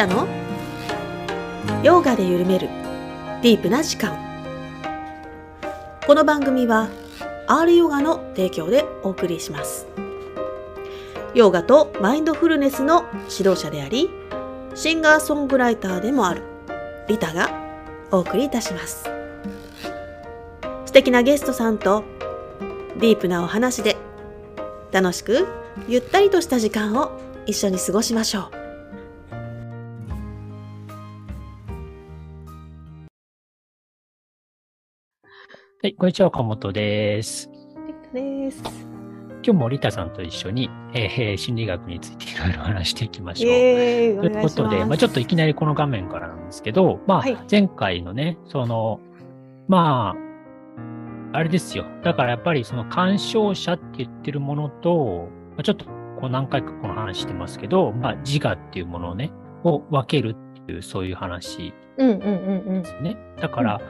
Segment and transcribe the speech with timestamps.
[0.00, 0.26] タの？
[1.82, 2.68] ヨガで緩める。
[3.42, 4.16] ディープな時間。
[6.06, 6.88] この番組は
[7.46, 9.86] R ヨガの提供でお送りします。
[11.34, 14.08] ヨガとマインドフルネスの指導者であり
[14.74, 16.44] シンガーソングライターでもある
[17.06, 17.50] リタが
[18.10, 19.04] お送りいたします。
[20.86, 22.04] 素敵なゲストさんと
[22.96, 23.98] ディープなお話で
[24.92, 25.46] 楽しく
[25.88, 28.59] ゆったりとした時間を一緒に過ごしましょう。
[35.82, 37.48] はい、こんにちは、岡本です。
[38.12, 38.62] です
[39.36, 44.20] 今日もリタさんと一緒に、えー心理学についていろいろ話していきましイょう。
[44.20, 49.00] ということで、まあ、ちょっといきなりこの画面からなんですけど、まあはい、前回のね、その、
[49.68, 50.14] ま
[51.32, 51.86] あ、あれですよ。
[52.04, 59.32] だからやっぱりその干渉者って言ってるものと、まあ、ちょっとこう何回かこの話してますけど、まあ、自我っていうものをね、
[59.64, 63.16] を分けるっていう、そういう話うんうんうんうんですね。
[63.40, 63.80] だから、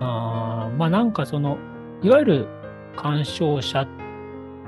[0.00, 1.58] あーまあなんかその、
[2.02, 2.48] いわゆる
[2.96, 3.88] 干渉者っ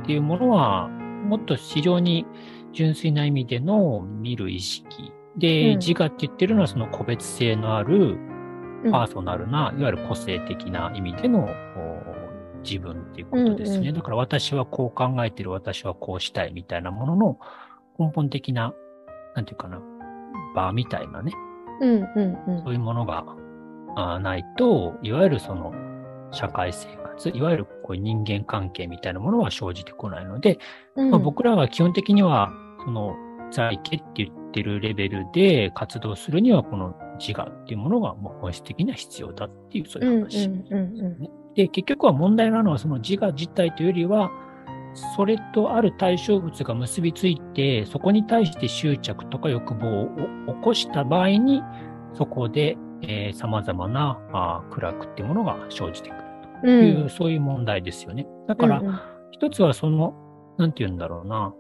[0.05, 2.27] ていうものは、もっと非常に
[2.73, 5.13] 純粋な意味での見る意識。
[5.37, 5.79] で、うん。
[5.79, 8.19] 自我って言ってるのはその個別性のある
[8.85, 8.93] うん。
[8.93, 11.51] パーソナルな、いわゆる個性的な意味でのお
[12.63, 13.79] 自分っていうことですね。
[13.79, 13.95] うんうん。
[13.95, 17.39] だから私はこう考えてる、私はこうしたいみたいなものの
[17.99, 18.73] 根本的な、
[19.35, 19.81] なんていうかな、
[20.55, 21.33] 場みたいなね、
[21.81, 22.63] うんうんうん。
[22.65, 23.25] そういうものが
[23.95, 25.73] ないと、いわゆるその
[26.33, 30.59] 社会生活、いわゆるこういう人間関係みたいなものは生じてこないので、
[30.97, 32.51] うんまあ、僕らは基本的には、
[32.85, 33.15] その
[33.51, 40.45] 在家って言ってるレベルで活動するには、この自我っていうものがもう本質的には必要だっていう、そううんうんいう話。
[40.47, 44.31] うんうんで、結局は問題なのはその自我自体というよりは、
[45.17, 50.09] それとある対象物が結びついて、そこに対して執着とか欲望を
[50.55, 51.63] 起こした場合に、
[52.15, 56.23] そこで、えー、様々なあー苦楽っていうものが生じてくる
[56.63, 56.87] とうん。
[56.87, 58.27] いう、そういう問題ですよね。
[58.47, 59.01] だから、うんうん。
[59.31, 60.15] 一つはその、
[60.59, 61.55] なんて言うんだろうな、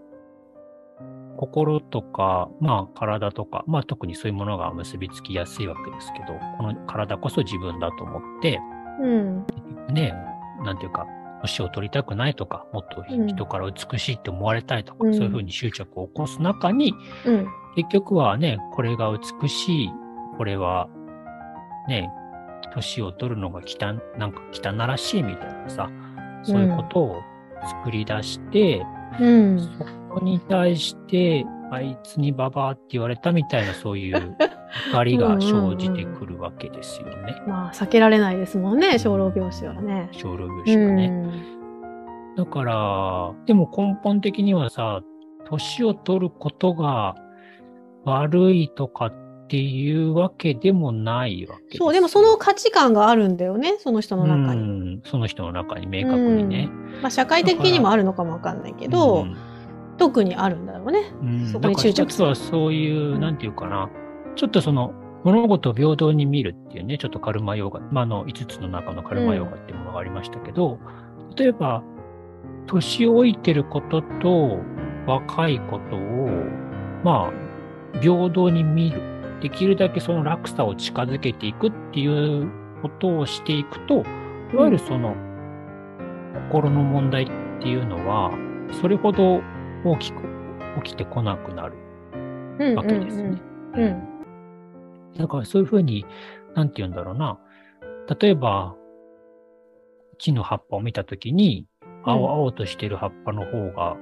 [1.36, 8.60] 心とか、まあ体とか、まあ特にそういうものが結びつきやすいわけですけど、この体こそ自分だと思って、
[9.00, 9.46] うん。
[9.92, 10.12] ね、
[10.64, 11.06] なんていうか、
[11.40, 13.26] 年を取りたくないとか、もっとうん。
[13.26, 15.14] 人から美しいって思われたいとか、うん。
[15.14, 17.46] そういうふうに執着を起こす中に、うん。
[17.76, 19.10] 結局はね、これが
[19.42, 19.90] 美しい、
[20.36, 20.88] これは、
[21.88, 22.10] ね、
[22.74, 25.90] 年を取るのが汚、なんか汚らしいみたいなさ、
[26.42, 27.22] そういうことを
[27.66, 28.84] 作り出して、
[29.20, 29.60] うん。
[29.60, 34.36] そこに対して、あいつにババアって言われたみたいな、そういう
[34.92, 37.42] 怒りが生じてくるわけですよね。
[37.46, 40.08] まあ避けられないですもんね小老病死はね。
[40.12, 41.60] 小老病死がね。
[42.36, 45.02] だから、でも根本的にはさ、
[45.44, 47.14] 年を取ることが
[48.04, 54.60] 悪いとかっていうわけでもないわけそうでもその価値観があるんだよねその人の中に。
[54.60, 55.02] うん。
[55.04, 56.68] その人の中に明確にね。
[57.02, 59.36] まあ社会的にもあるのかもわかんないけどうん。
[59.98, 61.12] 特にあるんだろうね。
[61.20, 61.46] うん。
[61.46, 63.20] そこに執着はそういうう、ん。
[63.20, 63.90] なんていうかな、
[64.36, 64.94] ちょっとその、
[65.24, 70.78] 物事を平等に見るっていうね、ちょっとカルマヨガ、まあ、あの、5つの中のカルマヨガっていうものがありましたけど、
[71.36, 71.82] 例えば、
[72.66, 74.58] 年老いてることと
[75.06, 76.28] 若いことを、
[77.04, 79.19] まあ、平等に見る。
[79.40, 82.50] できるだけその落差を近づけていくっていう
[82.82, 84.02] ことをしていくと、
[84.52, 85.14] いわゆるその、
[86.48, 87.26] 心の問題っ
[87.60, 88.30] ていうのは、
[88.80, 89.40] それほど
[89.84, 90.22] 大きく
[90.82, 91.74] 起きてこなくなる
[92.58, 93.40] うんわけですね。
[93.74, 94.10] うんうん
[95.16, 96.06] だからそういうふうに、
[96.54, 97.38] なんて言うんだろうな。
[98.20, 98.76] 例えば、
[100.18, 101.66] 木の葉っぱを見たときに、
[102.04, 103.96] 青々としてる葉っぱの方が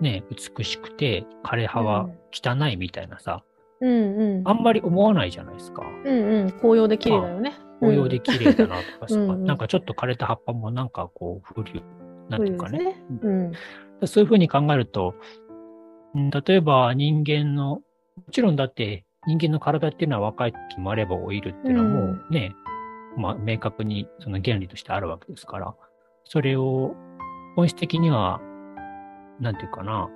[0.00, 3.42] ね、美しくて、枯葉は汚いみたいなさ、
[3.80, 4.48] うんうん。
[4.48, 5.82] あんまり思わないじゃないですか。
[6.04, 6.50] うんうん。
[6.52, 7.54] 紅葉で綺麗だよね。
[7.80, 9.44] 紅葉で綺麗だなとかさ、うんうん。
[9.44, 11.80] なんかちょっと枯れた葉っぱもなんかこう、風流、
[12.28, 12.78] なんていうかね。
[12.78, 13.52] そうね。
[14.00, 14.06] うん。
[14.06, 15.14] そういうふうに考えると、
[16.14, 17.82] うん例えば人間の、も
[18.32, 22.52] ちろんだって人間の体っていうのは若い時もあれば老いるっていうのはもうね、
[23.16, 25.74] まあ明確にその原理としてあるわけですから、
[26.24, 26.94] それを
[27.56, 28.40] 本質的には、
[29.40, 30.08] なんていうかな、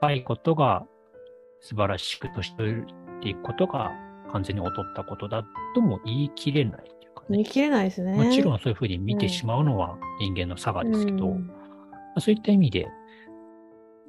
[0.00, 0.86] 若いことが
[1.60, 2.84] 素晴らしく年取っ
[3.22, 3.92] ていくことが
[4.32, 5.44] 完全に劣ったことだ
[5.74, 7.38] とも言い切れないっていうかね。
[7.38, 8.12] 見切れないですね。
[8.12, 11.46] もちろんそういうふうに見てしまうのは人間の差がですけど、うん。
[11.46, 11.54] ま
[12.16, 12.86] あそういった意味で、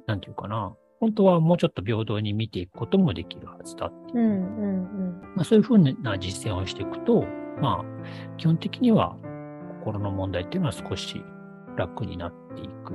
[0.06, 4.18] なんていうかな、本当はもうちょっと平等に見ていくこともできるはずだっていう。
[4.18, 7.24] うんうんまあ、そういうふうな実践をしていくと、
[7.60, 9.16] まあ、基本的には
[9.80, 11.22] 心の問題っていうのは少し
[11.76, 12.94] 楽になっていく。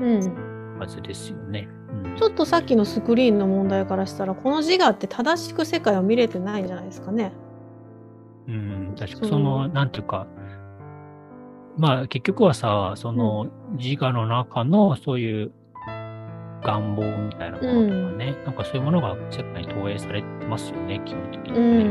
[0.00, 1.68] うんうんはずですよね。
[1.68, 7.32] うんちょっとさっきのスクリーンの問題からしたらこの自我って正しく世界を見れてないんじゃないですかね。
[8.48, 10.26] うん、確かその、なんていうか、
[11.76, 15.52] まあ結局はさ、その自我の中のそういう
[16.62, 21.84] 願望みたいなものとかね、なんかそういうものが世界に投影されてますよね、基本的にね。
[21.84, 21.86] ん、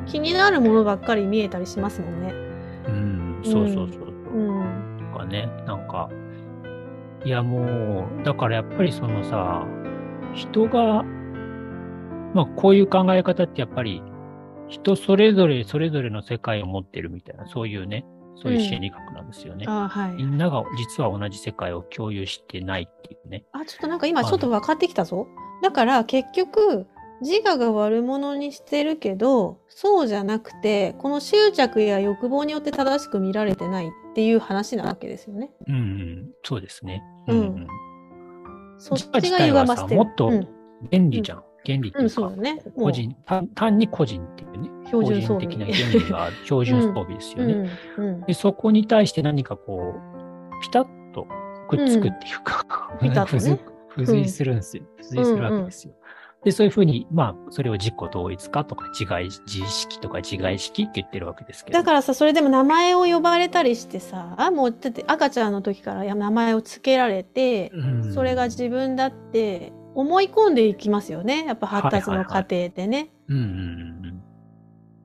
[0.00, 2.34] うん、気になるものばっかり見えたりしますもんね。
[2.88, 4.38] うん、そうそうそうそう。
[4.38, 6.10] うんとかね、なんか、
[7.24, 9.66] いやもう、だからやっぱりそのさ、
[10.34, 11.02] 人が、
[12.34, 14.02] まあこういう考え方ってやっぱり、
[14.68, 18.04] 人それぞれそれぞれの世界を持ってるみたいな、そういうね、
[18.36, 19.64] そういう心理学なんですよね。
[19.68, 20.24] あはいみ。
[20.24, 23.44] んなが実は同じ世界を共有してないっていうね。
[23.52, 25.26] あちょっとなんか今ちょっと分かってきたぞ。
[25.62, 26.86] だから結局
[27.20, 35.50] 自我が悪者にしてるけどそうじゃなくてこの執着や欲望によって正しく見られてないっていう話なわけですよね。
[35.66, 37.02] うん、うん、そうですね。
[37.28, 37.66] うん
[38.78, 39.96] そっちが歪ませてる。
[39.96, 40.48] もっとうん、
[40.90, 41.44] 原理じゃん。
[41.64, 42.54] 原理ってうん、いうか、そうだね。
[42.54, 47.70] もう個人単、単に個人っていうね、標準装備個人的な原理が標準装備ですよね。
[47.96, 51.26] うんうんで、そこに対して何かこう、ピタッと
[51.68, 52.66] くっつくっていうか、
[53.00, 53.60] ピタッとね
[53.96, 54.82] 付随付随するんですよ。
[55.00, 55.94] 付随するわけですよ。
[56.44, 61.78] で、そういうふうに、まあ、それを自己同一化とか、自外、自意識とか自外意識って言ってるわけですけど。
[61.78, 73.10] だからさそれでも名前を呼ばれたりしてさあもうだって赤ちゃんの時からや名前を付けられて、うんそれが自分だって思い込んでいきますよねやっぱ発達の過程でね。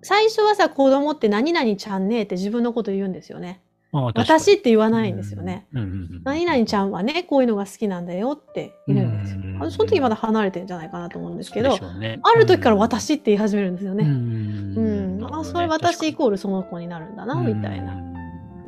[0.02, 3.62] 最初はさ子供って何々ちゃんねって自分のこと言うんですよね。
[3.92, 5.66] 私って言わないんですよね。
[5.74, 9.42] うんうんうん何々ちゃんはねこういうのが好きなんだよって言うんですよ。
[9.72, 11.78] その時まだ離れてるんじゃないかなと思うんですけど、
[12.22, 14.06] ある時から私って言い始めるんですよね。
[14.06, 18.10] うんうん、あそれ私イコールその子になるんだなみたいなうん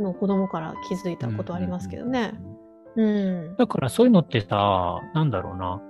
[0.02, 2.34] のを子供から気づいたことありますけどね。
[2.96, 3.56] うん。
[3.58, 5.82] だからそういうのってさ、なんだろうな。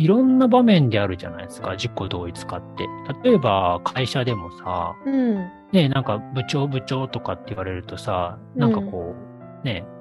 [0.00, 2.86] いろんな場面であるじゃないですか、自己同一化って。
[3.22, 5.34] 例えば会社でもさ、うん。
[5.72, 9.14] ね、なんか部長部長とかって言われるとさ、なんかこ
[9.62, 10.00] う、ね、うん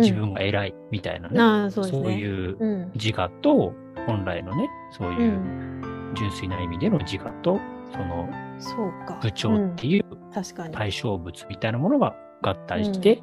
[0.00, 1.30] 自分が偉いみたいな
[1.64, 1.90] ね、そうね。
[1.90, 2.92] そういううん。
[2.94, 3.72] 自我と、
[4.06, 5.14] 本来のね、そうう。
[5.14, 7.58] いうん純粋な意味での自我と、
[7.92, 8.28] その
[8.58, 9.18] そうか。
[9.20, 10.74] 部長っていううん確かに。
[10.74, 13.22] 対象物みたいなものが合体して、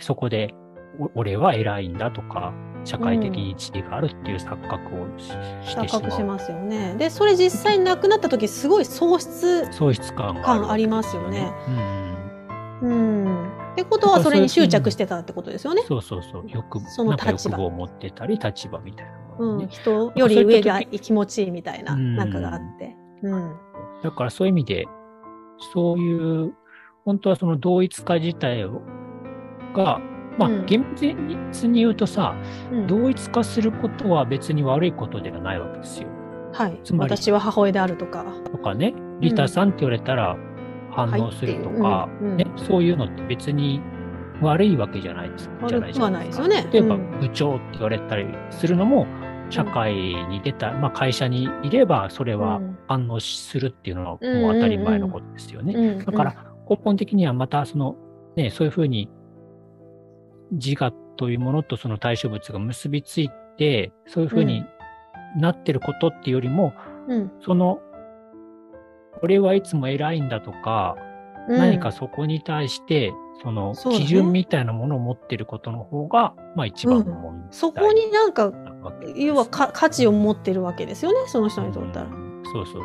[0.00, 0.54] そこで、
[0.98, 2.52] お俺は偉いんだとか、
[2.86, 5.06] 社会的に地位があるっていう錯覚を
[5.64, 6.94] 錯覚しますよね。
[6.96, 9.70] で、それ実際になくなった時すごい喪失。
[9.72, 11.52] 喪失感がある感ありますよね
[12.82, 13.48] うん。
[13.72, 15.82] ってことはそれに執着してたってことですよね。
[15.86, 16.44] そうそうそう。
[16.46, 19.68] 欲その立場欲望を持ってたり、立場みたいなもうん。
[19.68, 22.96] 人より上が気持ちいいみたいな、うんなんかがあって。
[23.22, 23.56] うん。
[24.02, 24.86] だからそういう意味で、
[25.72, 26.54] そういう、
[27.04, 28.82] 本当はその同一化自体を
[29.74, 30.00] が、
[30.38, 30.66] まあ、うん。
[30.66, 32.34] 厳密に言うとさ、
[32.72, 32.86] うん。
[32.86, 36.08] 同一化することは別に悪いことではないわけですよ。
[36.52, 36.80] はい。
[36.84, 38.24] つまり私は母親であるとか。
[38.50, 40.36] とかね、リタさんって言われたら
[40.90, 42.36] 反応するとか、ううん。
[42.36, 43.80] ね、そういうのって別に
[44.40, 45.50] 悪いわけじゃないです。
[45.68, 46.66] じゃない悪くはないですよね。
[46.72, 47.20] 例えばうん。
[47.20, 49.06] 部長って言われたりするのも、
[49.48, 52.78] 社会に出た、まあ会社にいればそれはうん。
[52.88, 54.18] 反応するっていうのはも
[54.50, 55.74] う当たり前のことですよね。
[55.74, 56.04] うん。
[56.04, 56.34] だから
[56.68, 57.96] 根本的にはまたその、
[58.36, 59.10] ね、そういうふうに
[60.52, 64.64] 自我というものとその対象物が結びついて、そういうふうに
[65.36, 66.72] なってることっていうよりも、
[67.08, 67.80] うんその、
[69.22, 71.06] 俺はいつも偉いんだとか、うん
[71.48, 78.52] 何かそこに対して、その基準みたいなものを持ってることの方が、まあ一番の問題、そこになんか、
[79.14, 82.06] 要はか価値を持ってるわけですよね、その人にとったら。
[82.06, 82.84] うんそうそう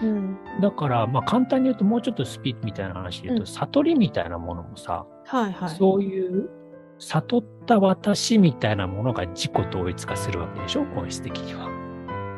[0.00, 0.08] そう。
[0.08, 0.38] うん。
[0.60, 5.70] だから、まあ簡単に言うと、もうちょっとスピーみたいな話で言うと、うん悟りみたいなものもさ、はいはい。
[5.70, 6.50] そういう
[6.98, 11.68] 悟った私みたいなものが自己統一化するわけでしょ、本質的には。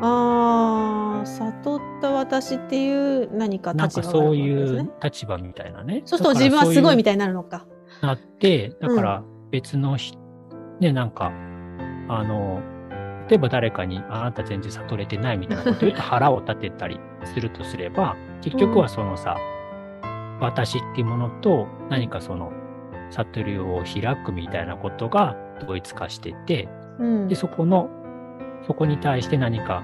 [0.02, 4.92] ああ、悟った私っていう何かなん立場があるかそういう。
[5.02, 6.02] 立場みたいなね。
[6.04, 7.66] そうすると自分はすごいみたたいになるのか。
[8.02, 10.14] いなって、だから別のひ、
[10.80, 11.32] ね、なんか、
[12.08, 12.60] あの、
[13.28, 19.36] 例えば誰かにあなた全然悟れてないみたいなこと言うと 腹を立てたりするとすれば、結局はそのさ、
[20.40, 22.52] 私っていうものと何かその
[23.10, 27.34] 悟りを開くみたいなことが統一化してて、うんで、。
[27.34, 27.88] そこの、
[28.66, 29.82] そこに対して何か、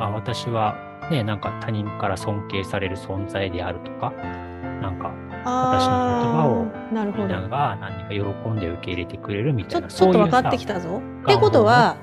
[0.00, 0.76] あ、私は
[1.10, 4.12] ね、なんか他人から尊敬される存在であるとか、
[4.80, 5.12] なんか
[5.44, 5.92] 私の
[6.22, 7.48] 言葉をあーなるほみんなど。
[7.48, 11.00] が何か喜んで受け入れてくれるみたいな、ちょっと分かってきたたぞ。
[11.24, 11.96] ってことは、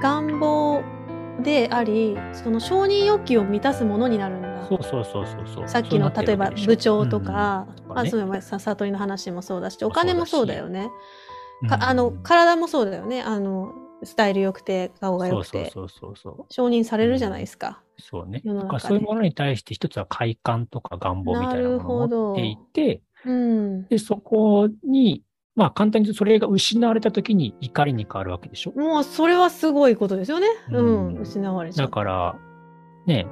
[0.00, 0.82] 願望
[1.42, 4.51] であり、その承認欲求を満たすものになるんだ。
[4.68, 5.68] そうそうそうそうそう。
[5.68, 10.90] さっきの例えば部長とか、うんあそうさ悟りの話もそうだしお金もそうだよね。
[11.68, 16.52] かあのうん体もそうだよねあのスタイル良くて顔が良くてそうそうそうそう。
[16.52, 17.82] 承認されるじゃないですか。
[17.98, 18.42] そうね。
[18.44, 25.22] 世の中でだからそういうものに対して一つは快感とか願望みたいなものを持っていて、うん、で、そこに、
[25.54, 28.72] まあ簡単に言うとそれが失われた時に怒りに変わるわけでしょ。
[28.72, 30.46] もうそれはすごいことですよね。
[30.70, 31.86] うん、うん失われちゃう。
[31.86, 32.36] だから、
[33.06, 33.26] ね、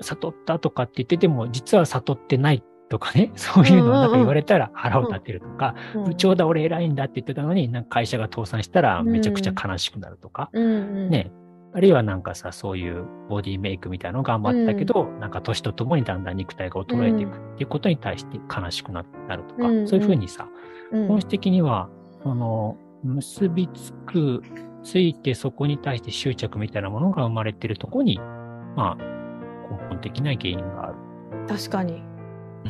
[0.00, 6.04] 悟ったとかって言ってても、実は悟ってないとかね、 そういうのをなんか言われたら腹を立てるとか、うん。
[6.04, 10.68] 部長だ俺偉いんだって言ってたのに、なんか会社が倒産したらめちゃくちゃ悲しくなるとか、うんう
[11.06, 11.32] ん、ね、
[11.74, 19.08] あるいはなんかさ、そういうボディメイクみたいなのを頑張ったけど、なんか年とともにだんだん肉体が衰えていくっていうことに対して悲しくなる
[19.48, 19.88] とか、うん。
[19.88, 20.48] そういうふうにさ、
[20.92, 21.08] うん。
[21.08, 21.90] 本質的には、
[22.22, 24.42] その、結びつく、
[24.82, 28.18] ついてそこに対して執着みたいなものが生まれてるところに、
[28.76, 29.15] まあ、
[29.70, 30.94] 根本的な原因がある。
[31.48, 32.02] 確かに。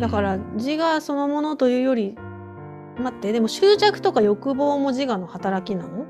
[0.00, 2.16] だから自我そのものというより
[2.98, 6.06] 待ってでも執着とか欲望も自我の働きなの、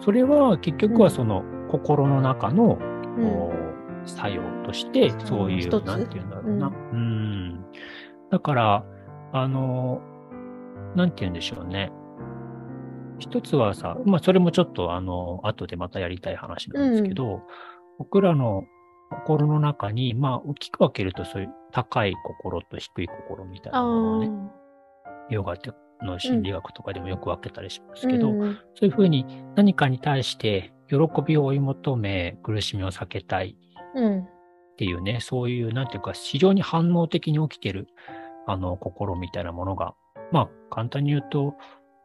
[0.00, 3.70] それは結局はその心の中の、うん
[4.06, 6.68] 作用として、そういう、なんていうんだろうな。
[6.68, 7.64] ううん。
[8.30, 8.84] だから、
[9.32, 10.00] あの、
[10.96, 11.92] なんて言うんでしょうね。
[13.18, 17.42] 一つはさ、まあそれもちょっとあの、後でまたやりたい話なんですけど、
[17.98, 18.64] 僕らの
[19.10, 25.34] 心の中に、まあ大きく分けるとそういう高い心と低い心みたいなあものをね、ー。
[25.34, 25.54] ヨガ
[26.02, 28.54] の心理学とかでもよく分けたりしますけど、うんうん。
[28.74, 33.56] そういうふうに何かに対して喜びを追い求め、苦しみを避けたい
[33.94, 34.26] うん
[34.80, 37.86] っていうね、そういう、なんていうか、非常に反応的に起きてる、
[38.46, 39.94] あの、心みたいなものが、
[40.32, 41.54] まあ、簡単に言うと、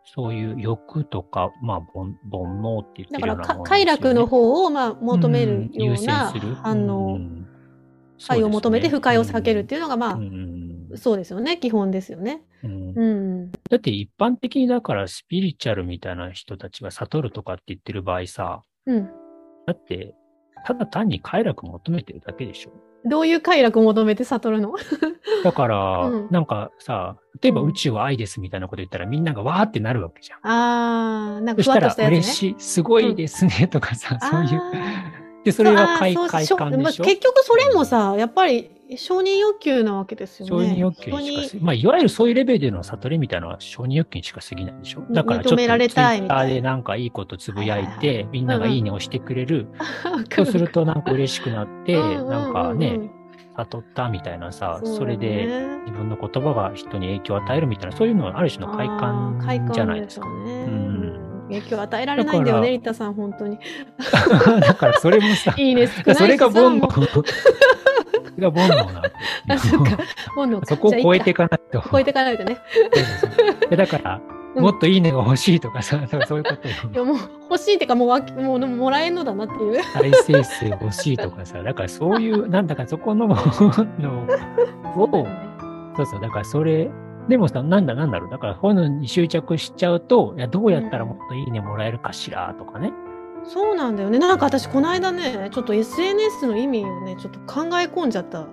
[0.05, 6.33] そういう欲とか、まあ、煩煩悩って言ってだからかるようなものですよね、快楽の方をまあ求めるような
[6.63, 7.47] 反応、うん
[8.27, 10.89] 快を求めて不快を避けるっていいうのがまあ、うん。
[10.95, 11.57] そうですよね。
[11.57, 12.43] 基本ですよね。
[13.69, 19.05] だって一般的にだからスピリチュアルみたいな人たちが悟るとかって言ってる場合さ、うん、
[19.67, 20.15] だって、
[20.65, 22.71] ただ単に快楽求めてるだけでしょ。
[23.05, 24.73] どういう快楽を求めて悟るの？
[25.43, 30.39] だから、うんなんかさ、例えばうん宇宙は愛ですみたいなこと言ったらみんながわーってなるわけじゃん。
[30.43, 32.17] あーなんかふそしたらわっとしたやつね。
[32.17, 34.61] 嬉しい、すごいですねとかさ、そういう。
[35.43, 37.03] で、それは快快そうまあ感でしょ？
[37.03, 40.67] 結局それもさやっぱり承認欲求なわけですよね。
[40.67, 45.03] 承認欲求にしかまあ、いわゆるそういうレベルでの悟りみたいなのは承認欲求にしか過ぎないでしょ。
[45.09, 49.67] だからちょっと認められたいみたいな Twitter でなんかいいことつぶやいはいはいて、みんながいいねをしてくれる。
[50.29, 53.09] にそうするとなんか嬉しくなって、うんうんうんうんなんかね、
[53.57, 55.47] 悟ったみたいなさ、そねそれで
[55.85, 60.27] 自分の言葉が人に影響を与えるみたいな、そういうのはある種の快感感じゃないですか。
[60.27, 63.57] ねうん影響与えられないんだよね、リタさん、本当に。
[64.61, 67.23] だからそれもさ、いいね、少ないしさそれが煩も悩。
[68.35, 68.93] それが煩悩
[69.47, 69.97] なそっか
[70.35, 71.79] 煩悩か そこを超えていかないと。
[71.79, 72.57] あ超えていかないとね。
[73.69, 76.75] そだから、うんもっといいねが欲しいとかさ、 そういうことよ。
[76.93, 77.17] いや、もう
[77.49, 79.83] 欲しいっていうか、もうわもうでももらえんのだなっていう。
[79.83, 83.43] 再生数欲しいとかさ、だからそういう、なんだかそこのものを、
[85.97, 86.89] そうそう、だからそれ、
[87.27, 92.93] でもさ、なんだなんだろう、だから本能に執着しちゃうと、いや、どうやったらもっといいねもらえるかしらとかね。
[93.47, 94.19] そうなんだよね。
[94.19, 98.41] なんか私、この間ね、ちょっと SNS の意味をね、ちょっと考え込んじゃった。
[98.41, 98.43] あ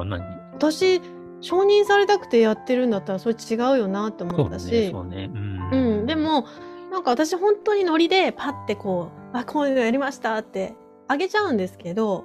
[0.00, 0.22] あ、何？
[0.54, 1.00] 私、
[1.40, 4.90] 承認されたくてやってるんだったら、それ違うよなって思ったし。
[4.90, 5.30] そうね。
[5.34, 5.54] うん。
[5.72, 6.46] うん、でも
[6.90, 10.76] なんか私本当にノリでパッてこう「あこういうのやりました」って
[11.08, 12.24] あげちゃうんですけど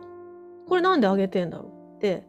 [0.68, 1.98] これなんであげてんだろう？
[1.98, 2.28] って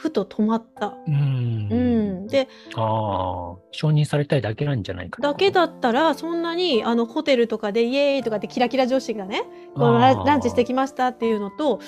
[0.00, 0.94] ふと止まった。
[1.06, 1.68] うん。
[1.70, 1.76] う
[2.24, 9.42] ん、でああ、承認されたいだけなんじゃないかだけだったらそんなにあのホテルとかでイエーイとかってキラキラ女子がね
[9.74, 11.80] こうランチしてきましたっていうのと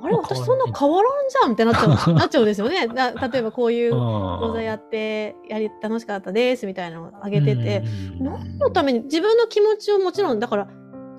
[0.00, 2.86] あれまあ私そんな変わらんじゃんってなっちゃう なっちゃうんですよね。
[2.86, 7.82] な例えばこういう講講座やってやり楽しかったですみたいなのをあげてて。
[8.18, 10.68] 何のためめに自分の気持ちをもちろんだから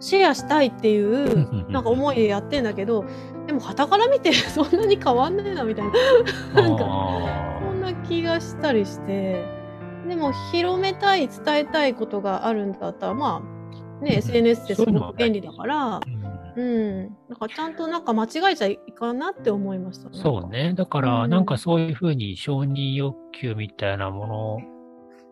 [0.04, 3.06] シェアしたいっていうなんか思いでやってんだけど
[3.48, 5.86] でも傍から見て そんなに変わんねえなみたい
[6.54, 6.62] な。
[6.62, 9.46] なんかそんな気がしたりして。
[10.08, 13.42] でも広めたい伝えたいことがあるんだったらま
[14.02, 16.02] あね SNS ってすごく便利だから
[16.58, 17.02] うん。
[17.30, 20.74] なんかちゃんとなんか間違えちゃいかんなって思いましたそうね。
[20.76, 21.30] だから、うん。
[21.30, 24.60] なんかそういうふうに承認欲求みたいなも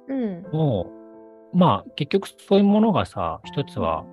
[0.07, 0.43] うん。
[0.43, 0.87] のを、
[1.53, 4.05] まあ結局そういうものがさ、一つは、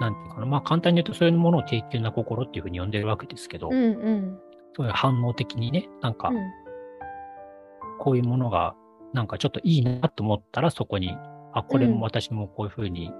[0.00, 4.38] なんていうかな、まあ簡単に言うとそういうものを低級な心っていうふうに呼んでるわけですけど、うんうん。
[4.76, 6.36] そういう反応的にね、なんかうん。
[7.98, 8.74] こういうものが、
[9.12, 11.16] なんかちょっといいなと思ったらそこに、
[11.52, 11.92] あ、これうん。
[11.94, 13.12] も私もこういうふうに、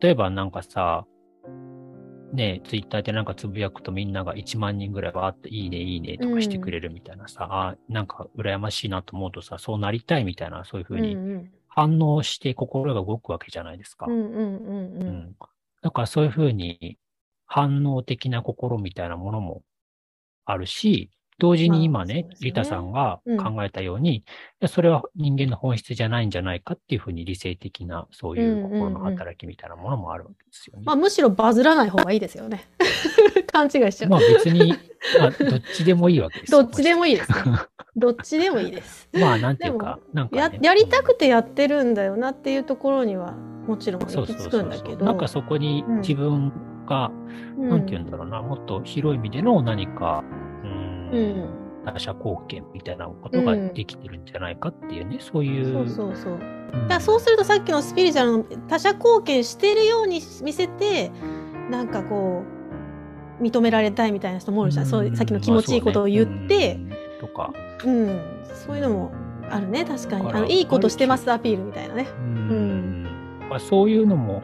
[0.00, 1.04] 例えばなんかさ、
[2.32, 11.50] ねツイッターでなんかつぶやくとみんなが1万人ぐらいわーっていいねいいねとかしてくれるみたいなさ、あなんか羨ましいなと思うとさ、そうなりたいみたいな、そういうふうにうんうん。
[11.68, 14.06] 反応して心が動くわけじゃないですか。
[14.06, 14.98] うんうんうんう。
[15.00, 15.36] うんん
[15.86, 16.98] だからそういうふうに
[17.46, 19.62] 反応的な心みたいなものも
[20.44, 24.24] あるし、同時に今ねまあねリタさんがうん考えたように、い
[24.58, 30.82] やそれは人間の本質じゃないんじゃないかっていうふうに理性的なそういう心の働きみたいなものもあるわけですよね。
[30.84, 32.68] まあむしろバズらない方がいいですよね。
[33.52, 34.10] 勘違いしちゃう。
[34.10, 34.74] まあ別に、
[35.20, 36.62] まあどっちでもいいわけですよ。
[36.64, 37.38] どっちでもいいですね。
[37.94, 39.08] どっちでもいいです。
[39.12, 43.34] まあなんていうか、なんか、やね、やりたくてやってるんだよなっていうところには
[43.66, 45.04] もちろん行き着くんだけど。
[45.04, 46.00] なんかそこにうん。
[46.00, 46.52] 自分
[46.86, 47.10] が、
[47.58, 47.68] うん。
[47.68, 50.24] なんて言うんだろうな、もっと広い意味での何か、
[50.62, 51.48] うーんうん。
[51.84, 55.72] 他者貢献みたいなことができてるんじゃないかっていうね、そういう。
[55.72, 56.32] そうそうそう。
[56.72, 56.88] うん。
[56.88, 61.12] だそうするとさっきのスピリチュアルの他者貢献してるように見せて
[61.70, 62.42] なんかこ
[63.40, 67.28] う認められたいみたいな人もおるじゃん、そういうさっきの気持ちいいことを言って、まあねうん。
[67.28, 67.52] とか、
[67.84, 68.20] うん。
[68.54, 69.12] そういうのも
[69.48, 70.32] あるね確かに。
[70.32, 72.08] あのいいことしてますアピールみたいなね。
[72.18, 73.05] うん
[73.48, 74.42] まあ、そういうのも、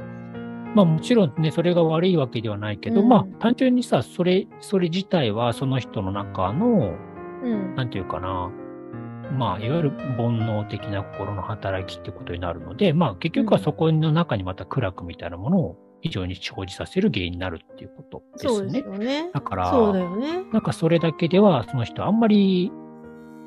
[0.75, 6.95] まあもちろんね、それが悪いわけではないけど、うんまあ単純にさ、それ、それ自体はその人の中の、
[7.43, 8.51] うんなんていうかな、
[9.37, 18.93] まあ、いわゆる煩悩的な心の働きってことになるので、まあ結局はそこの中にまた苦楽みたいなものを非常に生じさせる原因になるっていうことでそうですすね。
[18.93, 19.31] よね。
[19.33, 20.45] だから、そうだよね。
[20.53, 22.73] なんかそれだけでは、その人あんまり、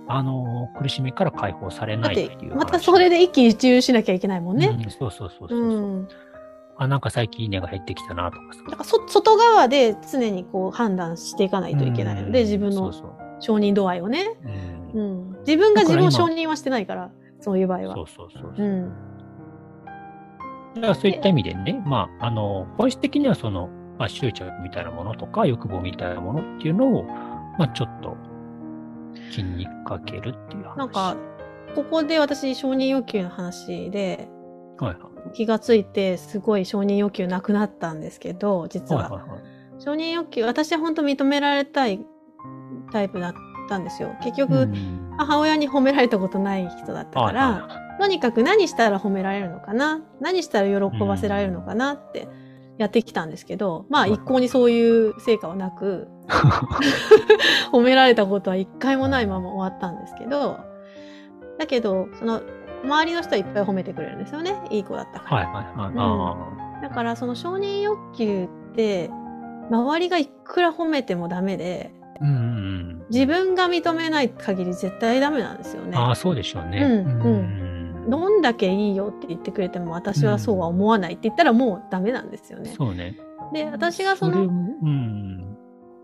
[0.08, 2.58] あの、苦しみから解放されないっていう話。
[2.58, 4.68] またそれで一喜一憂しなきゃいけないもんね。
[4.68, 6.02] うんそうそうそうそうう。
[6.02, 6.08] ん、
[6.78, 8.64] あ、なんか最近稲が減ってきたなとかさ。
[8.64, 12.46] だからそ外側で常にこう判断していかないといけないので、うん。
[12.46, 12.92] 自分の
[13.40, 14.36] 承認度合いをね、
[14.94, 15.02] うん。
[15.02, 17.96] うん、自分が自分を承認はしてないからそういう場合は。
[17.96, 18.54] そうそうそうう。
[18.56, 18.68] そう。
[18.68, 18.94] ん。
[20.76, 27.04] だからそういった意味でね、まあ、あの、本質的にはその、まあ、執着みたいなものとか、欲望みたいなものっていうのを、
[27.58, 28.18] まあ、ちょっと
[29.32, 30.78] 気にかけるっていう話。
[30.78, 31.16] なんか、
[31.76, 34.28] ここで私承認欲求の話で
[34.78, 35.34] はいはい。
[35.34, 39.42] 気がついてすごい承認欲求なくなったんですけど実は,、はいはいはい。
[39.80, 42.00] 承認欲求私は本当認められたい
[42.92, 43.34] タイプだっ
[43.68, 50.02] たんですよ結局、うん母親に褒められたことない人だったから、はいはいとにかく何したら褒められるのかな？
[50.20, 52.28] 何したら喜ばせられるのかなって
[52.78, 56.08] やってきたんですけど、まあはい一向にそういう成果はなく
[57.72, 60.58] 褒められたことは一回もないまま終わったんですけど
[61.58, 62.42] だけどその
[62.84, 65.38] 周りの人はいっぱい褒めてくれるんですよねいい子だったから。
[65.38, 65.92] はいはいはい。
[65.92, 66.38] うんあ
[66.82, 69.10] だからその承認欲求って
[69.72, 73.06] 周りがいくら褒めてもダメでーうんうんうん。
[73.10, 75.98] 自分が認めない限り絶対ダメなんですよね。
[75.98, 76.80] ああ、そうでしょうね。
[76.80, 77.65] うんうん
[78.08, 82.74] どんだけいいよって言ってくれても私はそうは思わないって言ったらもうダメなんですよね。
[82.76, 83.18] そうね。
[83.54, 84.50] で私がその。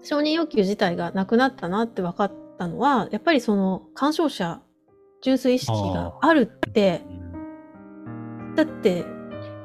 [0.03, 4.61] 承認欲求自体がなくなったなって分かったのはやっぱりその干渉者
[5.21, 7.01] 純粋意識があるって
[8.55, 9.05] だって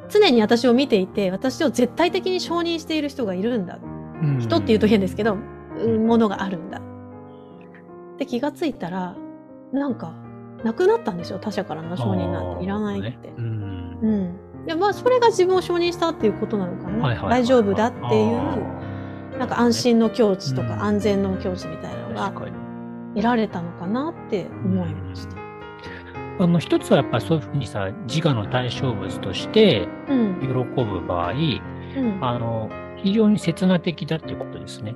[0.08, 3.78] 常に私を見ていて私を絶対的に承認している人がいるんだ
[4.22, 9.14] うん人って言うと変ですけど、んものがあるんだって気がついたら
[9.72, 10.14] なんか
[10.66, 11.38] なくなったんですよ。
[11.38, 12.64] 他者からの承認なんて。
[12.64, 13.28] いらないって。
[13.36, 13.98] うん。
[14.02, 18.56] うん、でまあそれが自分を承認したっていうことなのかな、大丈夫だっていうあ
[19.38, 20.82] なんか安心の境地とかうん。
[20.82, 22.32] 安全の境地みたいなのーが。
[23.14, 25.36] 得られたのかなって思いました。
[26.38, 30.40] あの、一つはやっぱりそういうふうにさ、自我の対象物としてうん。
[30.40, 30.48] 喜
[30.84, 34.94] ぶ場合、うん、ああの、非常に刹那的だっていうことですね。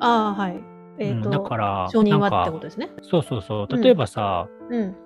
[0.00, 0.69] あーはい。
[1.00, 2.90] えっ、うんと、だから、承認はってことですね？
[3.02, 3.66] そうそうそう。
[3.68, 4.96] うん例えばさ、うん、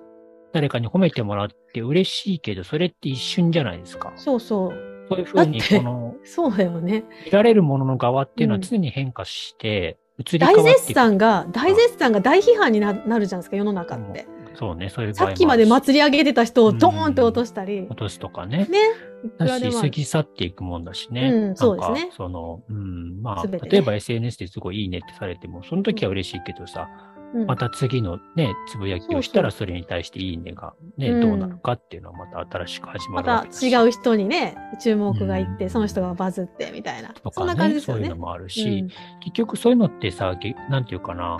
[0.53, 4.13] 誰かに褒めてもらって嬉しいけど、それって一瞬じゃないですか。
[4.15, 4.73] そうそう。
[5.07, 7.03] そういうふうに、この、そうだよね。
[7.25, 10.71] 見られるものの側っていうのはうん常に変化して、移り変わって。
[10.71, 14.25] 大絶賛が、大絶賛が大批判にななるじゃないですか、世の中って。
[14.57, 18.67] そうね、そういうさっきまで祭り上げてた人をドーンって落としたり、落とすとかね。
[18.69, 18.79] ね。
[19.37, 21.29] だし、過ぎ去っていくもんだしね。
[21.29, 27.15] うんそうですねその、うん、まあ、ね例えば SNS ですごいいいねってされても、その時は嬉しいけどさ、うん
[27.47, 33.69] また次のね、つぶやきをしたらそそれに対していいねがね、うんどうなるかっていうのはまた新しく始ままたるわけだし。
[33.69, 37.09] 違う人にね、注目がいって、うんその人がバズってみたいな。
[37.09, 38.21] とそんなかね、感じですよねそういうの。
[38.21, 38.87] もあるし、
[39.21, 41.37] 結局そういうのってさ、げなんていうかな、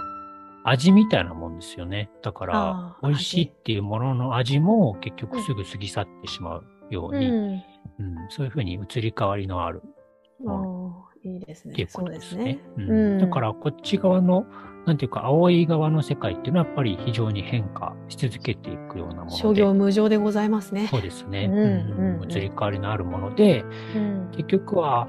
[0.67, 2.09] 味みたいなもんですよね。
[2.21, 7.19] だかあら、ー美味しいっていうものの味も結局すぐ過ぎ去ってしまうよううん。
[7.19, 7.61] に、うんうん
[8.29, 9.81] そういうふうに移り変わりのある
[10.47, 11.73] ああ、いいですね。
[11.73, 12.59] っていうことですすね。。
[12.77, 14.45] うんうんだから、こっち側の、
[14.85, 19.35] なんていうか、青い側の世界っていうのはやっぱり非常に変化し続けていくようなもので。
[19.37, 20.87] 諸行無常でございますね。
[20.87, 21.45] そうですね。
[22.27, 23.63] 移り変わりのあるもので、
[23.95, 24.29] うん。
[24.31, 25.07] 結局は、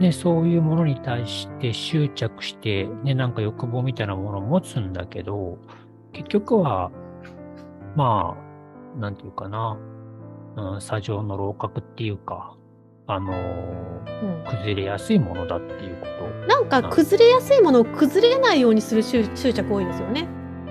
[0.00, 5.58] ね、そういうものに対して執着して、ね、なんか欲望みたいなものを持つんだけど、
[6.12, 6.90] 結局は、
[7.94, 8.36] ま
[8.96, 9.78] あ、なんていうかな、
[10.56, 12.56] うん、砂上の楼閣っていうか、
[13.06, 14.44] あのーうん。
[14.44, 16.46] 崩れやすいものだっていうこと。
[16.46, 20.26] なんか崩れやすいものを崩れないようにする執執着多いですよね。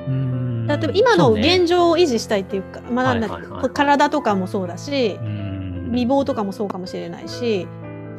[0.08, 0.68] うん。
[0.68, 5.56] 例えば今の現状を維持したいっていうか、まあなんだはいはい体とかもそうだし、うん。
[5.92, 7.68] 未亡とかもそうかもしれないし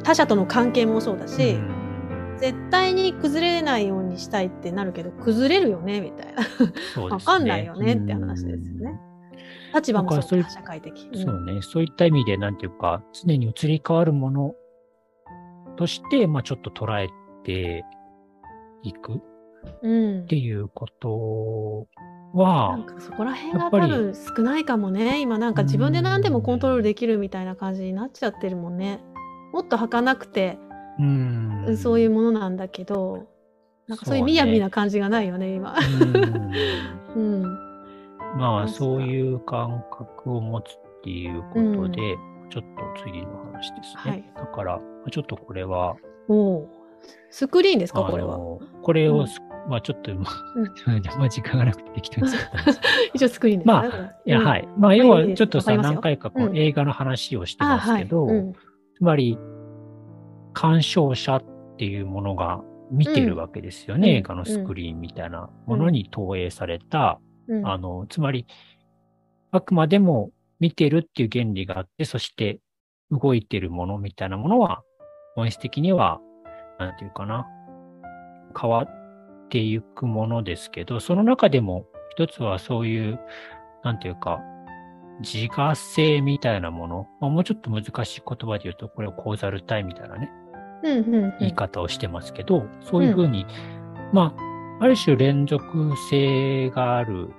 [0.07, 2.37] 他者との関係もそうだし、うん。
[2.37, 6.43] 絶対に崩れないようにしたいってなるけど崩れるよねみたいな。
[6.43, 7.09] ね。
[7.09, 8.97] わかんないよねって話ですよね。
[9.75, 11.09] 立場もそう社会的。
[11.13, 11.25] うん。
[11.25, 11.61] そうね。
[11.61, 14.55] そういった意味で、なんていうか、常に移り変わるもの
[15.75, 17.09] として、まあちょっと捉え
[17.43, 17.83] て
[18.83, 19.15] いく。
[19.15, 19.17] っ
[19.81, 20.27] うん。
[20.27, 21.87] ていうこと
[22.33, 25.19] なはん、かそこら辺が多やっぱり分少ないかもね。
[25.19, 29.01] 今なんか自分で何でもコントロールできるみたいな感じになっちゃってるもんね
[29.57, 30.59] もっと儚くて、
[30.99, 31.77] うん。
[31.77, 33.25] そういうものなんだけど
[33.87, 35.75] なんかそういうみやびな感じがないよね今。
[35.75, 36.51] うん。
[37.17, 37.43] うん。
[38.37, 42.17] まあ、そういう感覚を持つっていうことで、
[42.51, 42.63] ちょっ
[42.95, 44.11] と次の話ですね。
[44.11, 44.31] はい。
[44.35, 45.95] だから、ちょっとこれは、
[47.31, 48.37] スクリーンですかあこれは？
[48.37, 49.15] の、これうん。
[49.21, 50.27] をす、まあちょっと、ま
[51.23, 52.93] あ 時間がなくて適当に作ったんですけど。
[53.15, 54.45] 一応スクリーンですまこれいや、うん。
[54.45, 54.67] はい。
[54.77, 56.57] まあ、要は、ちょっとさ、何回かこううん。
[56.57, 58.53] 映画の話をしてますけど、うん
[58.97, 59.37] つまり、
[60.53, 61.43] 鑑賞者っ
[61.77, 64.09] ていうものが見てるわけですよね。
[64.09, 64.15] うん。
[64.15, 67.67] 映画のスクリーンみたいなものに投影された、うん。
[67.67, 68.47] あの、つまり、
[69.51, 72.59] あくまでも見てるっていう原理があって、そして
[73.11, 74.81] 動いてるものみたいなものは、
[75.35, 76.19] 本質的には、
[76.79, 77.45] なんていうかな、
[78.59, 83.19] 変わっていくものですけど、その中でも一つはそういう、
[83.83, 84.39] なんていうか、
[85.21, 90.31] 自我性みたいなもの、まあ、もうちょっと難しい言葉で言うと、これをコーザル体みたいなね、
[90.83, 91.33] うんうんうん。
[91.39, 93.45] 言い方をしてますけど、そういうふうに、
[94.13, 94.35] ま
[94.79, 97.29] あ、ある種連続性がある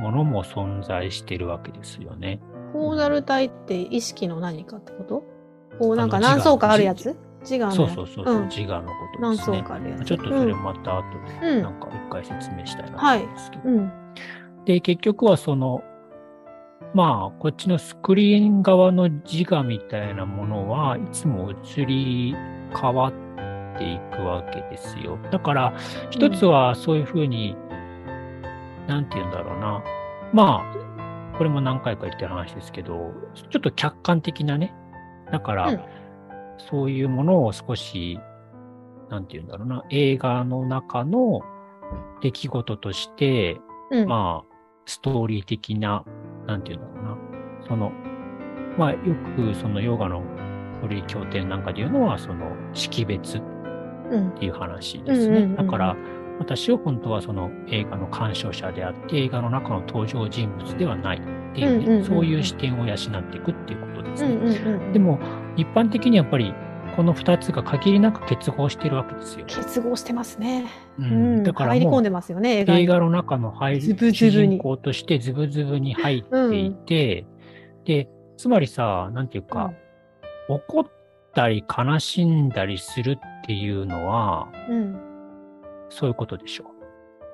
[0.00, 2.40] ものも存在してるわけですよね。
[2.72, 5.24] コーザル体って意識の何かってこと？
[5.78, 7.16] こうなんか何層かあるやつ？
[7.40, 8.48] 自我のそうそうそうそう、ん。
[8.48, 9.68] 自我のこと何層ですね。
[9.68, 10.04] かあるやつ。
[10.04, 11.02] ちょっとそれまた後
[11.42, 11.62] で、うん。
[11.62, 13.62] なんか一回説明したいなとはい思うんですけど。
[13.68, 13.92] うん
[14.66, 15.82] で、結局はその、
[16.94, 22.34] まあ、こっちのスクリーン側の自我みたいなものはいつも移り
[22.74, 25.18] 変わっていくわけですよ。
[25.30, 25.74] だから、
[26.10, 27.56] 一つはそういうふうに、
[28.88, 29.82] なんて言うんだろうな。
[30.32, 34.74] まあ、これも何回か言ってる話ですけど、ちょっと客観的なね。
[35.30, 35.80] だから、うん
[36.68, 38.18] そういうものを少し、
[39.08, 39.84] なんて言うんだろうな。
[39.90, 41.40] 映画の中の
[42.20, 43.58] 出来事として、
[43.90, 46.04] うんまあ、ストーリー的な、
[46.50, 47.16] なんていうんだろうな。
[47.68, 47.92] その、
[48.76, 48.98] まあ、よ
[49.36, 50.22] くそのヨガの
[50.82, 53.42] 古い経典なんかで言うのは、その識別っ
[54.10, 55.54] うんていう話ですね。
[55.56, 55.96] だから、
[56.38, 61.20] 私は本当はその映画の鑑賞者であって、映画の中の登場人物ではないっ
[61.54, 64.92] ていうね、そういう視点を養っていくっていうことですね。
[64.92, 65.18] でも、
[65.56, 66.52] 一般的にやっぱり、
[67.00, 69.46] この二つが限りなく結合してるわけですよ。
[69.46, 70.66] 結合してますね。
[70.98, 77.24] ううん、だから入り込んでますよね、映画の中の入りズブズブ主に人公としてズブズブに入っていて、
[77.86, 79.72] で、つまりさ、なんていうか、
[80.50, 80.86] 怒っ
[81.32, 85.00] たり悲しんだりするっていうのは、うん。
[85.88, 86.66] そういうことでしょ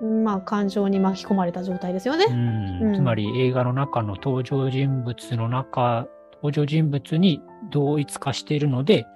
[0.00, 0.22] うん。
[0.22, 2.16] まあ、感情に巻き込まれた状態ですよう。
[2.16, 2.26] うね。
[2.26, 9.06] んうんつまり映画の中の登場人物の中、登場人物に同一化しているので、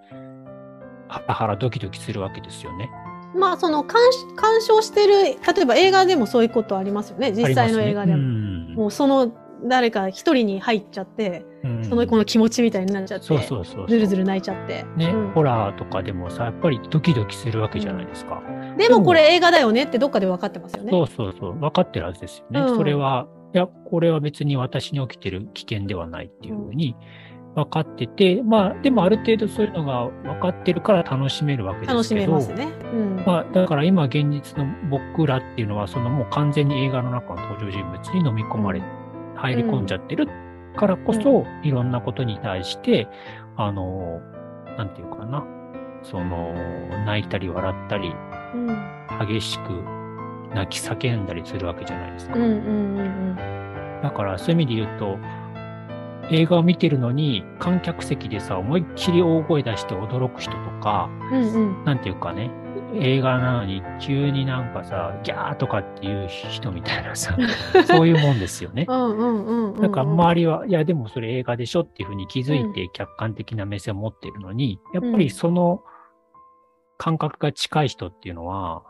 [1.11, 2.91] ハラハラドキドキするわけですよね。
[3.35, 4.05] まあ、その鑑
[4.37, 7.33] 鑑賞してる、例えば映画でもそういうことありますよね。
[7.33, 8.19] 実際の映画でも。
[8.19, 9.33] ねもうその
[9.65, 13.89] 誰か一人に入っちゃって、うんうんその子の気持ちみたいになっちゃって、そうそうそう。
[13.89, 14.85] ずるずる泣いちゃって。
[14.97, 18.43] ね、うんホラーとかでもさ、やっぱりドキドキするわけじゃないですか。
[18.79, 20.91] でもこれ映画だよねってどっかで分かってますよね。
[20.91, 22.61] そうそうそう、分かってるはずですよね。
[22.61, 26.97] うんそれは、いや、これは別に私に起きてる危険ではないっていうふうに
[27.55, 31.97] 分かってて、まあ、でもある程度そういうのが分かってるから楽しめるわけですけど。
[31.99, 32.69] 楽しめますね。
[32.93, 33.23] うん。
[33.27, 38.83] まあ、だから今現実の僕らっていうのは、そのもう完全に映画の中の登場人物に飲み込まれ、
[39.37, 40.29] 入り込んじゃってる
[40.77, 43.09] からこそ、いろんなことに対して、
[43.57, 44.21] あの、
[44.79, 45.45] なんていうかな、
[46.03, 46.55] その、
[47.05, 48.15] 泣いたり笑ったり、
[48.55, 49.27] うん。
[49.27, 49.71] 激しく
[50.55, 52.37] 泣き叫んだりするわけじゃないですか。
[52.37, 53.03] うんうんう
[53.57, 53.61] ん
[54.03, 55.19] だからそういう意味で言うと、
[56.31, 61.43] 映画を見てるのに観客席でさ、思いっきり大声出して驚く人とか、うん。
[61.43, 61.85] うんうん。
[61.85, 62.51] なんていうかね、
[62.95, 67.37] 映画なのに急になんかさ、ギャーとかっていう人みたいなさ、
[67.87, 68.87] そういうもんですよね。
[68.89, 69.81] うんうんうんうん。
[69.81, 75.83] なんか周りは、いやでもそれ映画でしょっていうふうに気づいて客観的な目線を持っているのに、やっぱりその
[76.99, 78.83] 感覚が近い人っていうのは、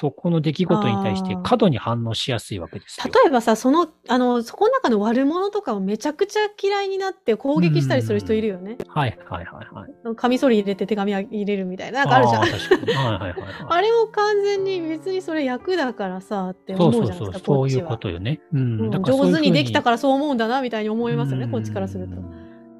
[0.00, 3.12] そこの出来事に対して過度に反応しやすいわけですよ。
[3.22, 8.78] 例えばさ、その、あの、そこの中の悪者とかをめちゃくちゃ嫌いになって攻撃したりする人いるよね。
[8.88, 10.16] はいはいはいはい。
[10.16, 12.04] カミソリ入れて手紙入れるみたいな。
[12.04, 12.42] なんかあるじゃん。
[12.44, 12.94] ー確かに。
[12.94, 13.52] はいはいはい、はい。
[13.68, 17.88] あれも完全に別にそれ役だからさってそ思うそうそう、うじゃないですか、そういうこっちは。
[17.88, 18.40] ことよね。
[18.52, 18.58] う。
[18.58, 22.14] うんういうふう上手にできたからそう思うんだなみたいに思いますよね、うんこっちからすると。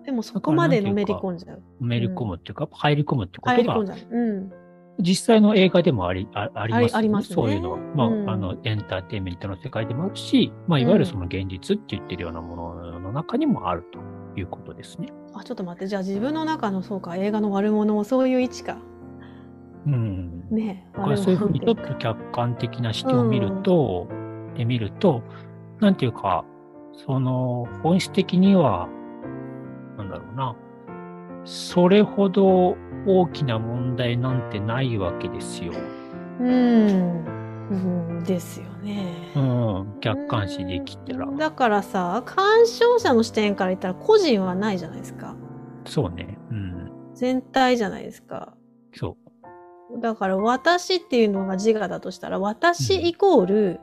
[0.05, 1.63] でもそこまでのめり込んじゃう。
[1.81, 3.97] のめり込むっていうか、入り込むってことが。
[4.11, 4.53] うん。
[5.03, 7.79] 実際の映画でもありあありますよねありますねそういうのは。
[7.95, 13.99] まあ、うんあの、エンターテインメントの世界でもあるし、まあ、いわゆるその現実って言ってるようなものの中にもあると
[14.39, 15.09] いうことですね。
[15.35, 18.79] あ、ちょっと待って、じゃあ自分の中のそうか、映画の悪者もそういう位置か。
[19.87, 20.45] うん。
[20.51, 24.09] ねだからそういうふうにちょっと客観的な視点を見ると、
[24.57, 25.23] で見ると、
[25.81, 26.45] なんていうか、
[27.07, 28.89] その本質的には、
[29.97, 30.57] なんだろうな、
[31.45, 35.73] それほど大きな問題なんてないわけですよ。
[36.41, 37.41] うん。
[37.71, 39.33] うん、ですよね。
[39.37, 41.27] うん、客観視できたら。
[41.27, 45.37] だからさ、鑑賞者の視点から言ったら個人はないじゃないですか。
[45.85, 46.37] そうね。
[46.51, 46.91] うん。
[47.15, 48.55] 全体じゃないですか。
[48.93, 49.17] そ
[50.01, 53.81] だから私っていうのが自我だとしたら、私イコール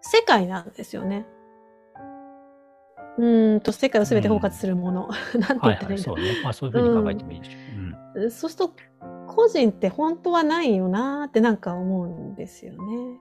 [0.00, 1.26] 世界なんですよね。
[1.32, 5.08] うーんと、世界を全て包括するもの。
[5.38, 5.60] なんう。
[5.60, 6.22] てはいはい、言ったらいいんだそうね。
[6.44, 7.58] まあそういうふうに考えてもいいでしょ
[8.14, 8.22] う。
[8.22, 8.30] うん。
[8.30, 8.72] そうすると、
[9.26, 12.78] 個人って本当はないよなーってなんか思うんですよね。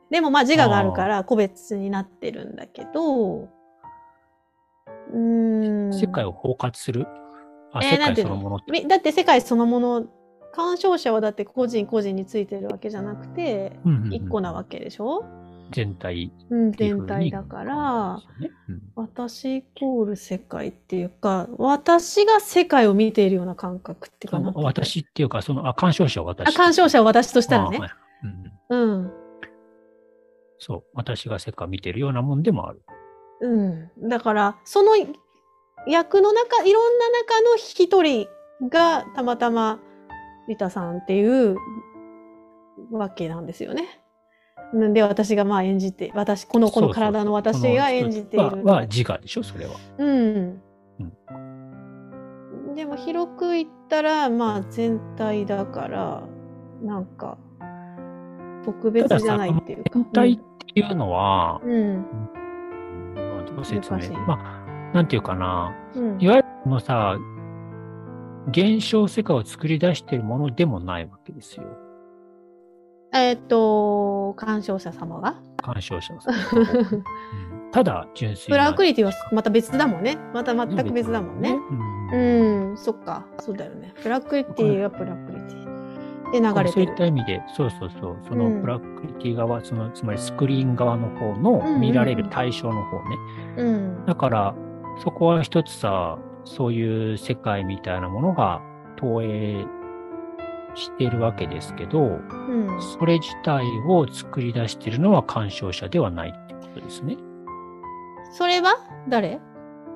[0.09, 5.93] でもまあ自我があるから個別になってるんだけど、うーん。
[5.93, 7.05] 世界を包括する？
[7.73, 8.35] あ、えー世界なんていうの？
[8.35, 8.71] そのものって。
[8.71, 10.05] みだって世界そのもの、
[10.53, 15.23] 鑑賞者はだって個人個人についてるわけじゃなくて、うんうんうん一個なわけでしょ？
[15.23, 24.51] 全体うん、っていうふうに全体だから、ねうん私イコール世界っていうか、私が世界を見ているような感覚ってかな。
[24.55, 26.49] 私っていうか、その、あ、鑑賞者は私。
[26.49, 27.81] あ、鑑賞者は私としたらねあ。
[27.81, 27.91] はい
[28.23, 29.11] うんうん。
[30.59, 30.83] そう。
[30.93, 32.81] 私が世界を見てるようなもんでもある。
[33.41, 34.09] うん。
[34.09, 34.95] だから、その
[35.87, 38.27] 役の中、いろんな中の一人
[38.69, 39.79] がたまたま
[40.47, 41.55] リタさんっていう
[42.91, 44.01] わけなんですよね。
[44.75, 48.49] んで、私がまあ演じて、私、この子の体の私が演じている。
[48.49, 49.71] このはは自我でしょ、それは。
[49.97, 50.61] うん。
[52.75, 56.23] でも広く言ったら、まあ全体だから、
[56.83, 57.37] なんか、
[58.63, 59.89] 特別じゃないっていうか。
[59.93, 60.37] 全体っ
[60.73, 61.71] ていうのは、うん。
[61.71, 62.05] うん
[63.15, 63.99] まあどう説明？
[64.27, 64.37] ま
[64.91, 65.73] あ、なんていうかな。
[65.95, 66.21] うん。
[66.21, 67.17] いわゆるこのさ、
[68.49, 71.63] 現象世界を作り出しているものでもないわけですよ。
[73.13, 77.03] えっ、と、鑑賞者様が鑑賞者の世界がうん
[77.71, 78.57] ただ純粋な。
[78.57, 80.17] プラクリティはまた別だもんね。
[80.33, 81.57] また全く別だもんね。
[82.11, 83.25] うんうん、そっか。
[83.39, 83.93] そうだよね。
[84.01, 85.67] プラクリティはプラクリティ。
[86.31, 86.91] で流れそうい。
[86.91, 93.17] った意味で、そうそうそう、そのうんプラクリティ側、そのつまりスクリーン側の方のうんうんうん見られる対象の方ね。
[93.57, 94.05] うん。
[94.05, 94.55] だから、
[95.03, 98.61] そこは一つさ、そういう世界みたいなものが
[98.95, 99.65] 投影
[100.77, 102.81] しているわけですけど、うん。
[102.81, 107.17] それ自体を作り出しているのは鑑賞者ではないってことですね。
[108.31, 108.75] それは？
[109.09, 109.39] 誰？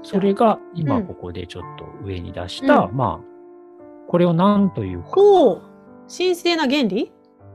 [0.04, 5.62] それがうん今ここでちょっと上に出した、うんまあ、これを何というか、ほう
[6.10, 7.12] 神聖な原理？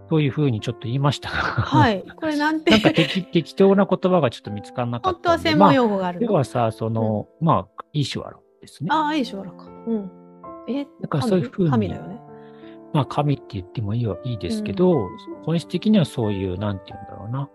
[0.09, 2.05] というふうにちょっと言いましたが、はい。
[2.15, 2.71] これなんて？
[2.73, 5.51] なんか適適当な言葉がちょっと見つからなか本ったんで。
[5.51, 8.89] 当は専門用語があるまあ、はさ、その、まあ、イシュアラですね。
[8.93, 9.65] ああ、いいでしょ、あらか。
[9.65, 10.11] うん。
[10.69, 12.16] え、だからそういうふうに神だよね。
[12.97, 15.11] まあ、神って言ってもいいはいいですけど、
[15.45, 17.51] 本質的にはそういう、なんて言うんだろうな。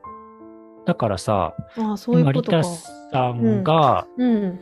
[0.86, 2.64] だからさ、ああ、そういう今、リことかタ。
[2.64, 4.60] さんがうん。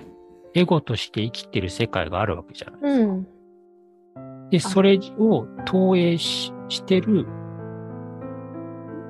[0.53, 2.91] エゴとして生きてる世界があるわけじゃない。
[3.01, 3.27] うん。
[4.49, 7.27] で、それを投影ししてる、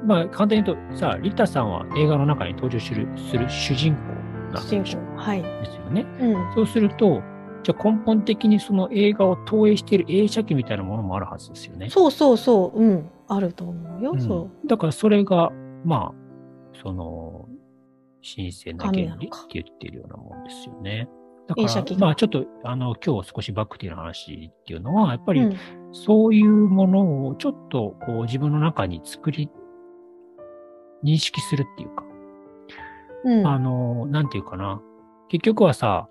[0.06, 4.02] まあ、簡単に言うと、さ、リタさんは映画の中に登場するする主人公
[4.54, 5.02] なわけ主で。
[5.18, 5.44] はい。
[5.44, 6.08] ですよね。
[6.20, 6.54] うん。
[6.56, 7.22] そうすると、
[7.64, 11.90] じゃあ根本的にその映画を投影している映写機みたいなものもあるはずですよね。
[11.90, 12.80] そうそうそう。
[12.80, 13.10] うん。
[13.28, 14.12] あると思うよ。
[14.12, 15.52] うんそだからそれが、
[15.86, 17.48] まあ、その、
[18.24, 21.08] 神聖な原理って言ってるようなもんですよね。
[21.48, 25.36] だから、映写機がまあちょっと、あの、今日少しバックティーの話っていうのは、やっぱう。
[25.36, 25.56] りうん
[25.92, 29.50] そういうものをちょっとこう自分の中に作り、
[31.04, 32.04] 認識するっていうか、
[33.26, 33.48] うん。
[33.48, 34.82] あの、なんていうかな。
[35.30, 36.08] 結局はさ、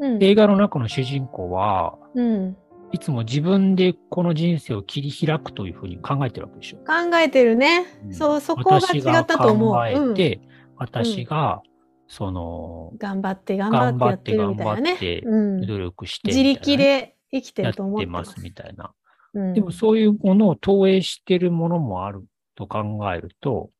[0.00, 0.22] うん。
[0.22, 2.56] 映画の中の主人公は、うん。
[2.92, 6.78] いつも自分でこの人生を切り開くというふうに考えてるわけでしょ。
[6.78, 7.86] 考えてるね。
[8.04, 9.74] うんそう、そこが違ったと思う。
[9.74, 10.40] 私が考うんえて、
[10.76, 11.62] 私が、
[12.08, 15.20] その、頑張って頑張って頑張って。
[15.20, 15.66] うん。
[15.66, 18.40] 努力して、自力で生きてると思っててまますす。
[18.40, 18.92] みたいな。
[19.34, 22.24] うんでもそういうものを投影してるものもある
[22.56, 23.70] と考えると、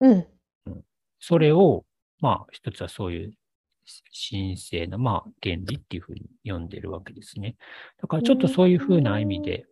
[0.00, 0.26] うん。
[1.18, 1.84] それを、
[2.20, 3.32] まあ、一つはそういう
[4.30, 7.56] 神聖な、まあ、原理っていうふうに読んでるわけですね。
[8.00, 9.66] だからちょっとそういうふうな意味で、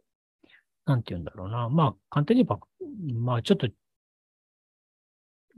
[0.85, 1.69] なんて言うんだろうな。
[1.69, 2.61] まあ、簡単に言えば、
[3.21, 3.69] まあ、ちょっと、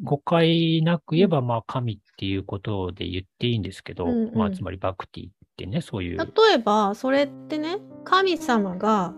[0.02, 6.18] 誤解なく言えば、まあ、神っていうことで言っていいんですけど、うんうんまあ、つまりバクティってね、そういう。
[6.18, 9.14] 例えば、それってね、神様が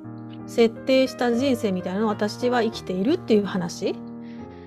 [0.47, 3.95] 設定した人生みたいなのを私は生きているっていう話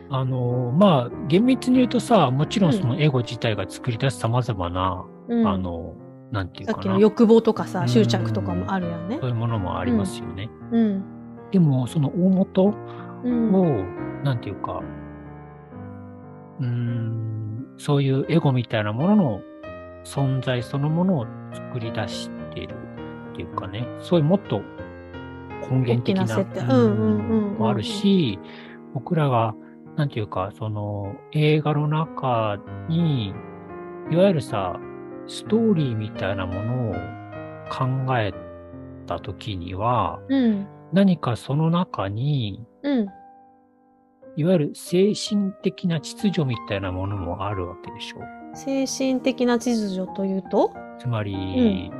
[0.09, 5.47] あの、まあ、厳密に言うとさ、もちろんそのエゴ自体が作り出す様々な、うん。
[5.47, 5.95] あの、
[6.31, 6.75] なんていうかな。
[6.75, 9.27] さっきの欲望とかさ、うん執着とかもあるよねそ。
[9.27, 10.49] ういうものもありますよね。
[10.71, 11.03] うん。
[11.51, 12.73] でも、その大元
[13.23, 13.53] うん。
[13.53, 13.83] を、
[14.23, 14.81] なんていうか、
[16.59, 19.41] うーん、そういうエゴみたいなものの
[20.03, 22.75] 存在そのものを作り出している
[23.33, 24.61] っていうかね、そういうもっと
[25.69, 26.25] 根源的な
[27.57, 28.39] もあるし、
[28.93, 29.53] 僕らが、
[29.99, 32.57] なんていうか、その映画の中
[32.87, 33.33] に、
[34.09, 34.79] いわゆるさ、
[35.27, 36.93] ストーリーみたいなものを
[37.69, 38.33] 考え
[39.07, 40.67] たときには、うん。
[40.93, 43.07] 何かその中に、うん。
[44.37, 48.55] いわゆる精神的な秩序みたいなものもあるわけでしょう。
[48.55, 50.71] 精神的な秩序というと？
[50.97, 51.91] つまり、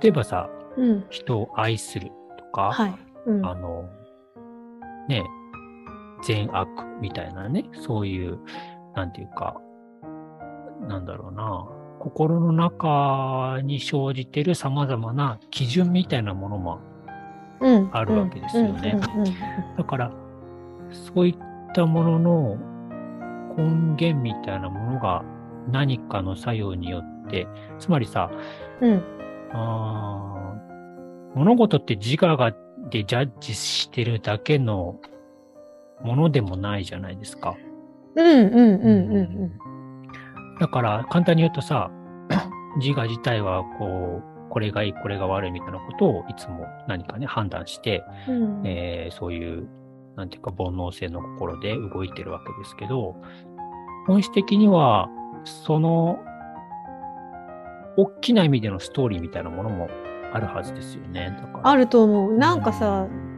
[0.00, 1.04] 例えばさ、うん。
[1.10, 2.94] 人を愛するとか、はい。
[3.26, 3.46] うん。
[3.46, 3.84] あの、
[5.06, 5.22] ね、
[6.22, 6.68] 善悪
[7.00, 8.38] みたいなね、そういう、
[8.94, 9.60] なんていうか、
[10.88, 11.66] なんだろうな、
[12.00, 16.80] 心の中に生じてる様々な基準みたいなものも
[17.60, 17.90] うん。
[17.92, 18.98] あるわけですよね
[19.76, 20.12] だから、
[20.90, 21.36] そういっ
[21.74, 22.56] たものの
[23.56, 23.64] 根
[23.96, 25.22] 源みたいなものが
[25.70, 27.46] 何かの作用によって、
[27.78, 28.30] つまりさ、
[28.80, 29.02] うん。
[29.52, 30.30] あー
[31.34, 32.52] 物事って自我が
[32.90, 34.96] でジャッジしてるだけの
[36.02, 37.56] ものでもないじゃないですか。
[38.16, 39.52] うんうんうんうん
[40.60, 41.90] だから簡単に言うとさ、
[42.78, 48.62] 自我自体はこう、これがいい、これが悪いみたいなことをいつも何かね判断して、うん。
[48.66, 49.68] えーそういう、
[50.16, 53.16] なんていうか煩悩性の心で動いてるわけですけど、
[54.06, 55.08] 本質的には、
[55.44, 56.18] その、
[57.96, 59.88] 大きな意味でのストーリーみたいなものも
[60.32, 61.34] あるはずですよね。
[61.40, 62.32] だからあると思う。
[62.36, 63.29] なんかさ、私なん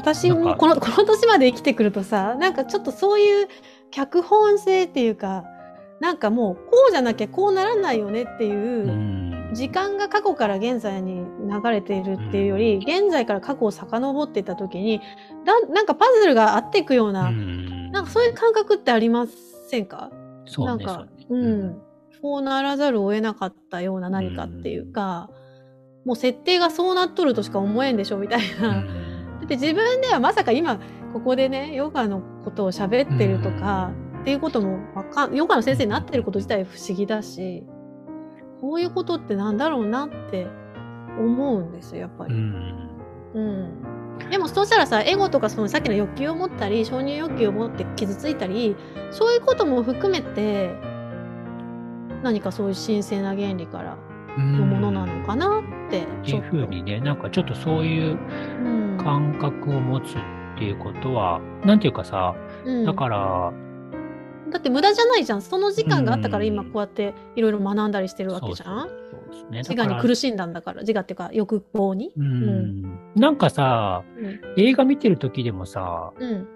[0.00, 3.48] かもこの この年まで生きてくるとさ、なんかちょっとそういう
[3.90, 5.44] 脚本性っていうか、
[6.00, 9.50] なんかもうこうじゃなきゃこうならないよねっていうう、ん。
[9.52, 15.00] 時間が過去から現在に流れているっていうより、現在から過去を遡っていった時に、
[15.44, 17.92] だなんかパズルが合っていくような、うん。
[17.92, 20.10] なんかそういう感覚ってありませんか？
[20.46, 21.46] そうね、なんかそうね。
[21.50, 21.82] うん、
[22.22, 25.28] そうならざるを得なかったような何かっていうか、
[26.06, 28.82] もう設定がそうなっとるとしか思えんでしょみたいな。
[29.54, 30.80] うんだって自分ではまさか今
[31.12, 37.64] ここでねヨガのことを喋ってるとか、っていうこともわかんヨガの先生になってること自体不思議だし
[38.60, 40.46] こういうことってなんだろうなって
[41.18, 42.34] 思うんですよやっぱり。
[42.34, 42.88] うん。
[43.34, 48.76] うん、でもそうしたらさエゴとかそのさっきの欲求を持ったり承認欲求を持って傷ついたり
[49.10, 50.74] そういうことも含めて
[52.22, 53.96] 何かそういう神聖な原理から
[54.38, 58.18] のものなのかなってっていうふうにね、なんかちょっとそういう
[58.64, 58.82] うん。
[58.98, 60.14] 感覚を持つっ
[60.58, 62.84] ていうことは、なんていうかさ、うん。
[62.84, 63.52] だから、
[64.50, 65.42] だって無駄じゃないじゃん。
[65.42, 66.46] その時間があったからうん。
[66.46, 68.88] 今こうやっていろいろ学んだりしてるわけじゃん。
[69.50, 72.12] 自我に苦しんだんだから自我っていうか欲望に。
[72.16, 72.82] うん。
[73.16, 74.40] なんかさ、うん。
[74.56, 76.46] 映画見てる時でもさ、うん。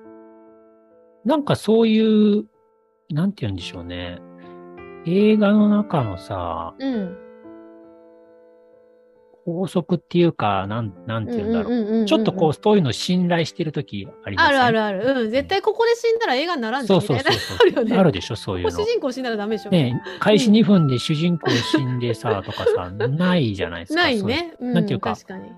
[1.25, 2.45] なんかそういう、
[3.11, 4.19] なんて言うんでしょうね。
[5.07, 7.26] 映画の中のさ、うん
[9.47, 12.03] 法則っていうか、なん、なんて言うんだろう。
[12.03, 15.23] うちょっとこう、そういうのを信頼してる時ありますあるあるある。
[15.23, 15.31] うん。
[15.31, 17.59] 絶対ここで死んだら映画にならんじそうんそうそう。
[17.61, 17.97] あるよね。
[17.97, 18.71] あるでしょ、そういうの。
[18.73, 18.85] 主。
[18.85, 19.71] 人公死んだらダメでしょ。
[19.71, 24.03] ね開始2分で主人公死んでさ、とかさ、ないじゃないですか。
[24.03, 24.55] ないね。
[24.59, 25.53] うなんていうか確かに。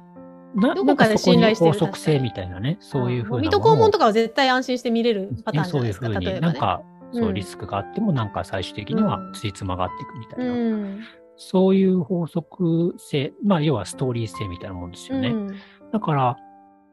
[0.54, 6.82] などこかで信頼してる法則性みたいなね、そういうふうな水戸黄門とかは絶対安心して見れるパターンじゃないですかねそういうふうに、なんか、
[7.12, 7.34] そうう、ん。
[7.34, 9.32] リスクがあっても、なんか最終的にはうん。
[9.34, 11.04] ついつまがっていくみたういな。
[11.38, 15.28] んそういう法則性、まあ、要はストーリー性みたいなもんですよね。
[15.28, 15.54] うん。
[15.92, 16.36] だから、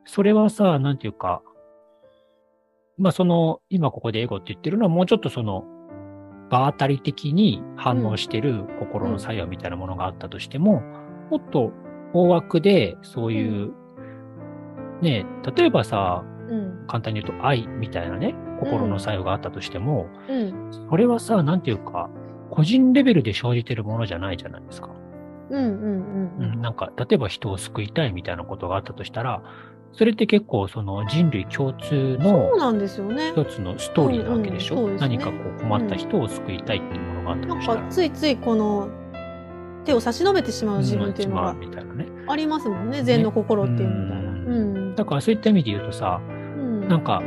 [0.06, 1.42] それはさ、なんていうか、
[2.98, 5.66] まあ、その、今ここでエゴって言ってるのは、もうちょっとその、
[6.50, 10.82] 場当たり的に反応してる心の作用みたいなものがあったとしても、
[11.32, 11.72] もっと
[12.14, 13.74] 大枠で、そういう、
[15.02, 15.26] ね、
[15.56, 16.86] 例えばさ、うん。
[16.88, 20.72] 簡単に言うと愛みたいなね、心の作用があったとしても、うん。
[20.88, 22.10] それはさ、なんていうか、
[22.56, 24.90] 個人レベルで生じてるものじゃないじゃないですか。
[25.50, 25.72] うんうん
[26.40, 29.44] うんうん、なんか、例えば人を救いたいみたいなことがあったとしたら、
[29.92, 33.32] それって結構その人類共通そのうなんですよね。
[33.32, 37.82] 一つのストーリーなわけでしょ、うんうんね何かこう困った人を救いたいっていうものがあったなんとしたら。
[37.82, 38.90] かついついこの
[39.86, 41.56] 手を差し伸べてしまう自分っていうのが。
[42.28, 43.04] ありますもんね。
[43.04, 44.32] 禅の心っていうみたいな。
[44.32, 44.96] ううんん。
[44.96, 47.22] だからそういった意味で言うとさ、うんなんか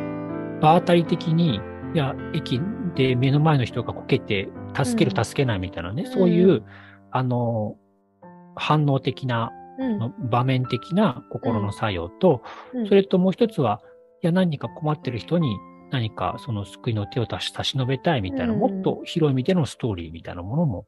[0.61, 1.61] 場当たり的に、
[1.95, 2.61] いや、駅
[2.95, 5.15] で目の前の人がこけて、助けうん。
[5.15, 6.65] る助けないみたいなね、うんそういう、
[7.11, 7.77] あの、
[8.57, 10.31] 反応的な、うん。
[10.31, 12.43] 場面的な心の作用と、
[12.75, 12.89] うん。
[12.89, 13.81] それともう一つは、
[14.23, 15.57] いや、何か困ってる人に
[15.91, 18.59] 何かその救いの手を差し差し伸べたいみたいな、うん。
[18.59, 20.87] もっと広い意味でのストーリーみたいなものも、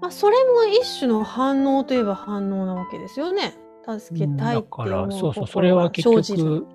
[0.00, 3.54] まあ、それも一種の反応といえば反応なわけですよね。
[3.98, 6.66] 助けたいって思うだから、そうそう、心それは結局、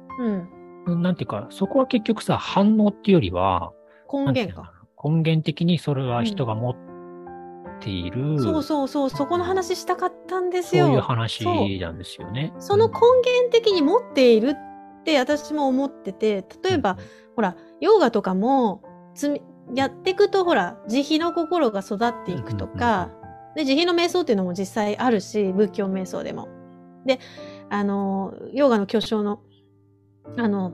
[0.87, 3.71] うん、なんていうか、そこは結局さ、反応っていうよりは、
[4.11, 4.74] 根源か。
[5.05, 6.75] 根源的にそれは人が持っ
[7.79, 10.85] ている、そうそうそう、そこの話したかったんですよ。
[10.87, 11.45] そういう話
[11.79, 12.53] なんですよね。
[12.57, 16.97] その根源的に持っているって私も思ってて、例えば、
[17.35, 18.81] ほら、ヨガとかも
[19.75, 23.11] やっていくと、ほら、慈悲の心が育っていくとか、
[23.55, 26.47] で、慈悲の瞑想っていうのも実際あるし、仏教瞑想でも。
[27.05, 27.19] で、
[27.69, 29.39] あの、ヨガの巨匠の、
[30.37, 30.73] あの、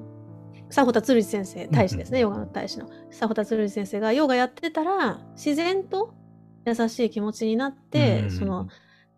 [0.74, 2.88] 佐保田鶴司先生、大使ですね、ヨガの大使の。
[3.10, 6.14] 佐保田鶴司先生がヨガやってたら、自然と
[6.66, 8.68] 優しい気持ちになって、うんその、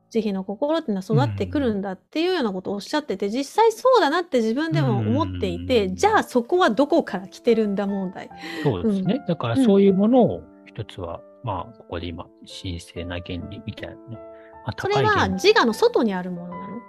[0.09, 8.29] 慈悲の心っていうのは育ってくるんだっていうようなことをおっしゃってて、実際そうだなって自分でも思っていて、うんじゃあそこはどこから来てるんだ問題。
[8.63, 9.23] そうですね。
[9.27, 14.19] だからそういうものを一つは、まあ、ここで今、神聖な原理みたいなね。
[14.65, 15.29] まあ、それは。
[15.29, 16.81] 自我の外にあるものなの？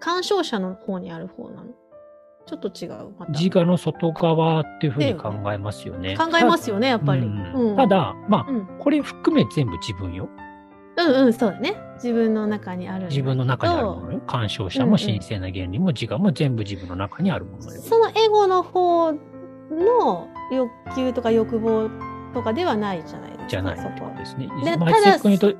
[0.00, 1.70] 鑑賞者の方にある方なの？
[2.46, 3.14] ちょっと違う。
[3.18, 6.16] また自我の外側っていうふうに考えますよね。
[6.16, 7.22] 考えますよね、やっぱり。
[7.22, 10.28] うんうんただ、まあ、うん、これ含め全部自分よ。
[10.96, 11.76] うんうん、そうだね。
[11.94, 13.06] 自分の中にある。
[13.06, 14.20] 自分の中にあるものよ。
[14.26, 17.80] 鑑賞者も神聖な原理も自我も全部自分の中にあるものよ。
[17.80, 21.88] そのエゴの方の欲求とか欲望
[22.34, 23.46] とかではないじゃないですか。
[23.48, 24.48] じゃないそこはってことですね。
[24.64, 24.76] で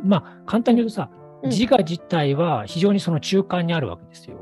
[0.05, 4.37] まあ、簡単に言うとさ、うん自我自体は非常にその中間にあるわけですよ。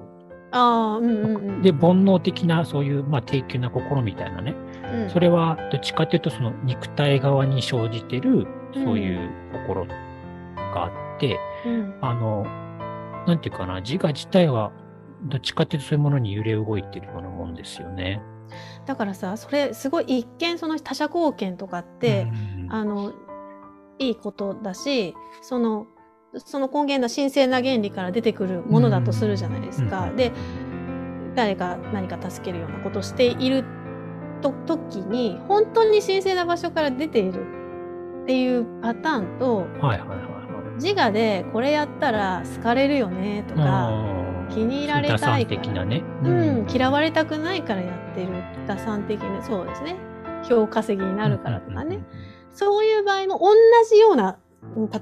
[0.53, 1.63] ああ、うんうんうん。
[1.63, 4.55] で、煩悩的な、そういう、まあ、低級な心みたいなね。
[4.93, 9.95] うん、それは、どっちかというと、その肉体側に生じてる、そういう心が
[10.75, 12.45] あって、うん、あの、
[13.27, 14.73] なんていうかな、自我自体は、
[15.23, 18.23] どっちかというとそういうものに揺れ動いてるようなもんですよね。
[18.87, 22.27] だからさ、それすごい一見その他者貢献とかって、
[22.59, 23.13] うんあの、
[23.99, 25.87] いいことだし、その、
[26.37, 30.09] その根源の神聖な原理から出てくるものだとするじゃないですか。
[30.11, 30.33] うんで、
[31.35, 33.65] 誰か何か助けるようなことをしている
[34.43, 37.45] と時に、本当に神聖な場所から出ている
[38.23, 40.83] っていうパターンと、はいはいはいはい。
[40.83, 44.21] 自我でこれやったら好かれるよねとか、うん
[44.51, 46.03] 気に入られたいから的なね。
[46.25, 48.31] うん、嫌われたくないからやってる
[48.67, 49.95] 打算的な、そうですね。
[50.43, 52.01] 票稼ぎになるからとかね。
[52.51, 53.55] そういう場合も同
[53.89, 54.50] じような、うん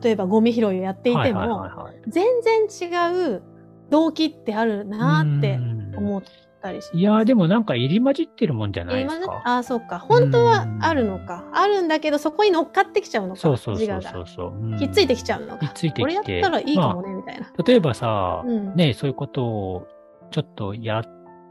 [0.03, 1.69] 例えばゴミ拾いをやっていても、
[2.07, 3.43] 全然違う
[3.91, 6.23] 動機ってあるなーってうん思っ
[6.63, 6.91] たりし。
[6.95, 9.43] いやーでもなんか入り混じってるもんじゃないですか。
[9.45, 9.99] ああ、そうか。
[9.99, 11.45] 本当はあるのか。
[11.53, 13.41] あるんだけど、そこに乗っかってきちゃうのか。
[13.41, 14.27] そうそうそうそう。
[14.27, 14.53] そう。
[14.55, 15.59] うんひっついてきちゃうのか。
[15.59, 17.53] ひっついてきてこれやったらいいかもね、みたいな。
[17.65, 19.87] 例えばさ、うんね、そういうことを
[20.31, 21.05] ちょっとやっ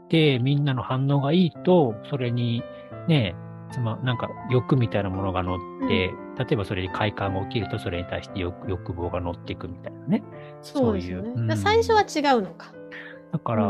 [0.08, 2.62] て、みんなの反応がいいと、それに、
[3.06, 3.34] ね、
[3.70, 5.58] つま、なんか欲みたいなものが乗っ
[5.88, 10.22] て、例えばそれに快感が起きると、それに対して欲欲望が乗っていくみたいなね。
[10.62, 11.30] そうですよね。
[11.30, 12.72] そういううん最初は違うのか。
[13.32, 13.64] だから、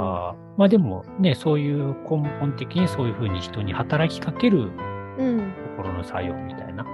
[0.56, 4.70] まあでもね、そういう根本的にそういうふうに人に働きかける
[5.18, 5.52] うん。
[5.76, 6.86] 心の作用みたいな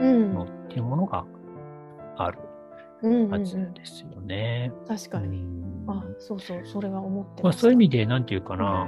[0.00, 0.32] うん。
[0.34, 1.24] のっていうものが
[2.16, 2.38] ある
[3.02, 3.74] うんうんうはずん。
[3.74, 4.72] ですよね。
[4.88, 5.38] 確かに。
[5.38, 7.48] うんあ、そうそう、それは思ってま。
[7.48, 8.86] まあそういう意味で、なんていうかな、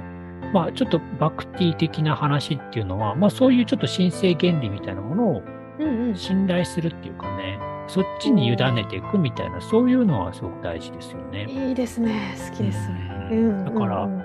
[0.53, 5.41] まあちょっとバクティ的な話っていうのは、まあそういうちょっと神聖原理みたいなものを
[5.79, 6.15] うんうん。
[6.15, 11.45] 信頼するっていうかね、そっちに委ねていくみたいな、そういうのはすごく大事ですよね。
[11.49, 12.35] いいですね。
[12.51, 12.89] 好きです。
[13.31, 13.65] ううんん。
[13.65, 14.23] だからうんうん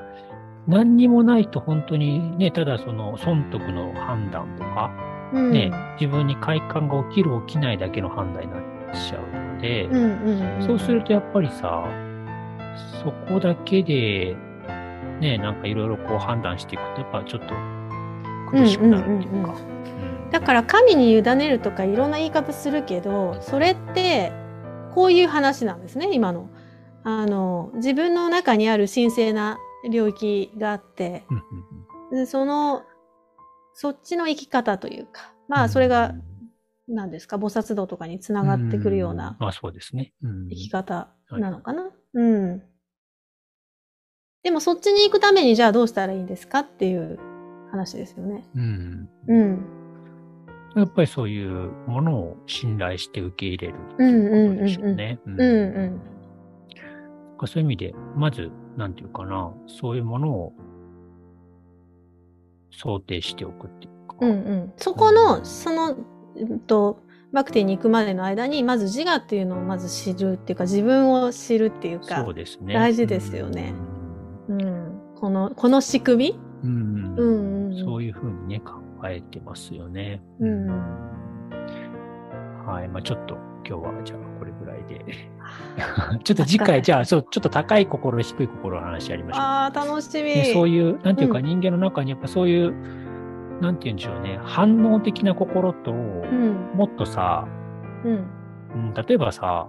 [0.69, 4.91] 何にもないと本当にね、ただその損得の判断とか、
[5.33, 8.63] うん、ね、自分に快感が起きる起きないだけの判断になっ
[8.93, 11.89] ちゃうので、うんうんうん、そうするとやっぱりさ、
[13.03, 14.37] そこだけで、
[15.21, 17.55] ね、なんかいろいろこう判断していくと、やっぱちょっと
[18.51, 19.53] 苦しくなるっていうか。
[19.53, 19.79] うん
[20.31, 24.33] だから神に委ねるとかいろんな言い方するけどそれって
[24.95, 26.51] こういう話なんですね今の。
[27.05, 29.57] あの自分の中にある神聖な
[29.89, 31.25] 領域があって
[32.27, 32.83] その
[33.73, 36.13] そっちの生き方というかまあそれが
[36.87, 40.13] 何ですか菩薩道とかにつながってくるようなまあそうですね。
[40.23, 41.91] うん生き方なのかな。
[42.15, 42.63] うん
[44.43, 47.19] でもそっちに行くためにじゃあどうしたらいいんですかっていう
[47.71, 48.45] 話ですよね。
[48.55, 49.09] うん。
[49.27, 49.67] うん。
[50.77, 55.19] やっぱりそういうものを信頼して受け入れるってうんいうことでしょうね。
[55.27, 56.01] うんうん。
[57.47, 60.53] そういう意味で、まず、なんていうかな、そういうものを
[62.71, 64.17] 想定しておくっていうか。
[64.21, 64.73] うんうん。
[64.77, 65.97] そこの、その、
[66.37, 72.75] うんと、バクティに行くまでの間に、まず自我っていうのをまず知るっていうか、自分を知るっていうかそう、ですね。
[72.75, 73.98] 大事ですよねうん。
[75.21, 76.41] この、この仕組み？
[76.65, 77.15] うん。
[77.19, 77.85] ううんんうん。
[77.85, 78.73] そういうふうにね、考
[79.07, 80.23] えてますよね。
[80.41, 80.67] うん
[82.67, 82.89] はい。
[82.89, 83.35] まあちょっと
[83.67, 85.05] 今日はじゃあこれぐらいで。
[86.25, 89.45] ちょっと次回、じゃあそう、ちょっと高い心、低い心の話やりましょう。
[89.45, 90.25] ああ、楽しみ。
[90.25, 92.73] ねそういう、なんていうかうん人間の中にやっぱそういう、
[93.61, 96.71] なんていうんでしょうね、反応的な心と、うん。
[96.75, 97.47] もっとさ、
[98.05, 98.27] うん。
[98.75, 99.69] うん、例えばさ、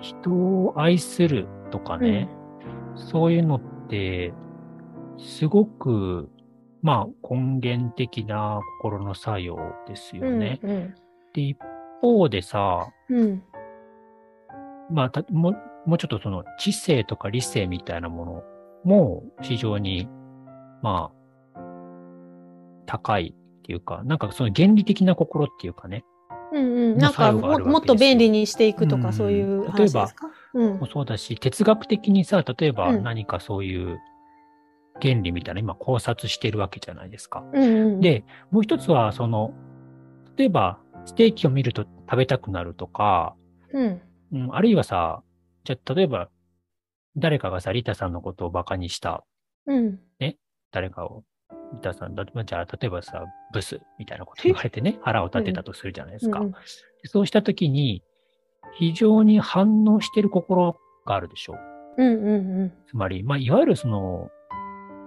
[0.00, 2.28] 人を愛するとかね、
[2.96, 4.32] そういうのって、
[5.18, 6.30] すごく、
[6.82, 10.38] まあ根源的な心の作用ですようん。
[10.38, 10.60] ね。
[10.62, 10.94] うん。
[11.34, 11.58] で、一
[12.00, 13.42] 方でさ、うん。
[14.90, 15.52] まあたもう、
[15.86, 18.42] もうちょっとその知性とか理性みたいなもの
[18.84, 20.08] も非常に、
[20.82, 21.60] まあ、
[22.86, 26.04] 高いっていうか、なんかその原理的な心っていうかね、
[26.52, 26.94] うんうん。
[26.94, 30.30] のなんかももっと便利にしていくとか、うんそういう例えば話ですか？
[30.54, 30.86] うんも。
[30.86, 33.98] そうだし、哲学的にさ、例えばうん何かそういう
[35.02, 37.44] 原理みたいな今考察してるわけじゃないですか。
[37.52, 39.52] うんうん。、で、もう一つは、その、
[40.36, 43.36] 例えば、ステーキを見ると食べたくなるとか、
[43.72, 44.00] うん。
[44.32, 45.22] うん、あるいはさ、
[45.64, 46.30] じゃあ例えば、
[47.16, 49.24] 誰かがさ、リタさんのことを馬鹿にした、
[49.66, 50.00] うん。
[50.72, 51.24] 誰かを、
[51.92, 56.40] さんだ、まあじゃあ例えばさ、ブスみたいなこと言われてね、腹を立てたとするじゃないですか。
[56.40, 56.52] うん
[57.08, 58.02] そうしたときに、
[58.78, 61.54] 非常に反応してる心があるでしょ
[61.96, 62.02] う。
[62.02, 64.28] うんうんつまり、まあ、いわゆるその、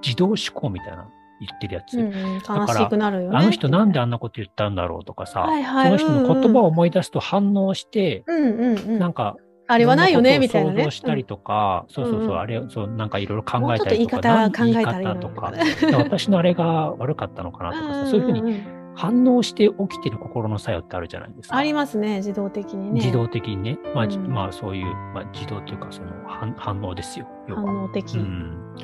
[0.01, 1.99] 自動思考みたいな言ってるやつ。
[1.99, 2.07] うん。
[2.07, 3.37] うん悲しくなるよね。
[3.37, 8.99] あの人なんであんなこと言ったんだろうとかさ、はいはいその人の言葉を思い出すと反応して、うんうんうん。
[8.99, 9.35] なんか、
[9.71, 10.77] あれはないよね、みたいなね。
[10.79, 15.53] 想像したりとか、そうそうそう、あれ、そう、なんかいろいろ考えたりとか、方なん考えたらいいの言い方とか、
[15.97, 18.79] 私のあれが悪かったのかなとかさ、そういうふうにに。
[18.95, 21.55] 反応して起きてる心の作用ってあるじゃないですか。
[21.55, 22.91] ありますね、自動的にね。
[22.95, 23.79] 自動的にね。
[23.95, 27.25] まあ、じうんまあそういう、まあ自動というかその反反応ですよ。
[27.47, 28.17] 反応的。
[28.17, 28.75] うん。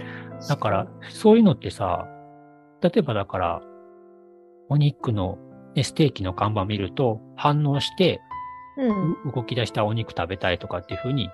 [0.48, 2.08] だから、そういうのってさ、
[2.82, 3.62] 例えばだから、
[4.70, 5.38] お肉の、
[5.76, 8.22] ね、ステーキの看板見ると反応して、
[8.78, 9.12] うん。
[9.12, 11.30] う動き出したお肉食べたいとかっていうふうに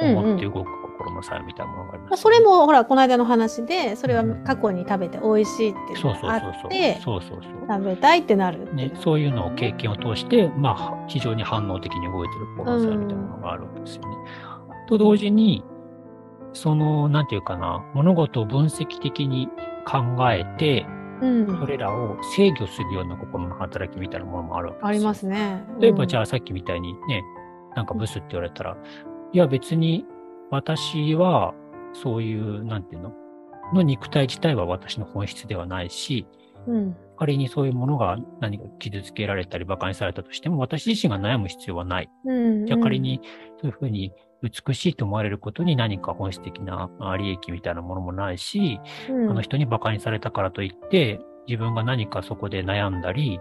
[0.00, 7.00] うん思ってうん動く心の作用みたいなものがあります、まあそれ、も、ほら、この間の話で、それは過去に食べて美味しいっていうそうのがあそうそうそうって、。
[7.00, 7.52] そうそうそう。
[7.68, 14.08] 食べたいってなるねう。、そういうのを経験を通して、まあ、非常に反応的に動いてる心の作用みたいなものがあるわけですよね。
[14.88, 15.64] と同時に、
[16.52, 19.48] その、なんていうかな、物事を分析的に
[19.86, 19.98] 考
[20.30, 20.86] えて、
[21.20, 24.88] うんそれらを制御するような心の働きみたいなものもあるわけですよ。
[24.88, 25.64] ありますね。
[25.78, 27.22] 例えば、じゃあ、あさっきみたいにね、
[27.76, 28.76] なんかブスって言われたら、
[29.32, 30.06] いや別に
[30.50, 31.54] 私は
[31.92, 33.12] そういう、なんていうの？
[33.72, 36.26] の肉体自体は私の本質ではないし、
[36.66, 36.96] うん。
[37.16, 42.10] 仮にそういうものが何か傷つけられたり馬鹿にされたとしても、私自身が悩む必要はない。
[42.24, 42.66] うん。
[42.66, 43.20] じゃあ仮に
[43.60, 44.12] そういうふうに
[44.42, 53.40] 美しいと思われることに何か本質的なあ利益みたいなものもないし、うん、あの人に馬鹿にされたからといって、自分が何かそこで悩んだり、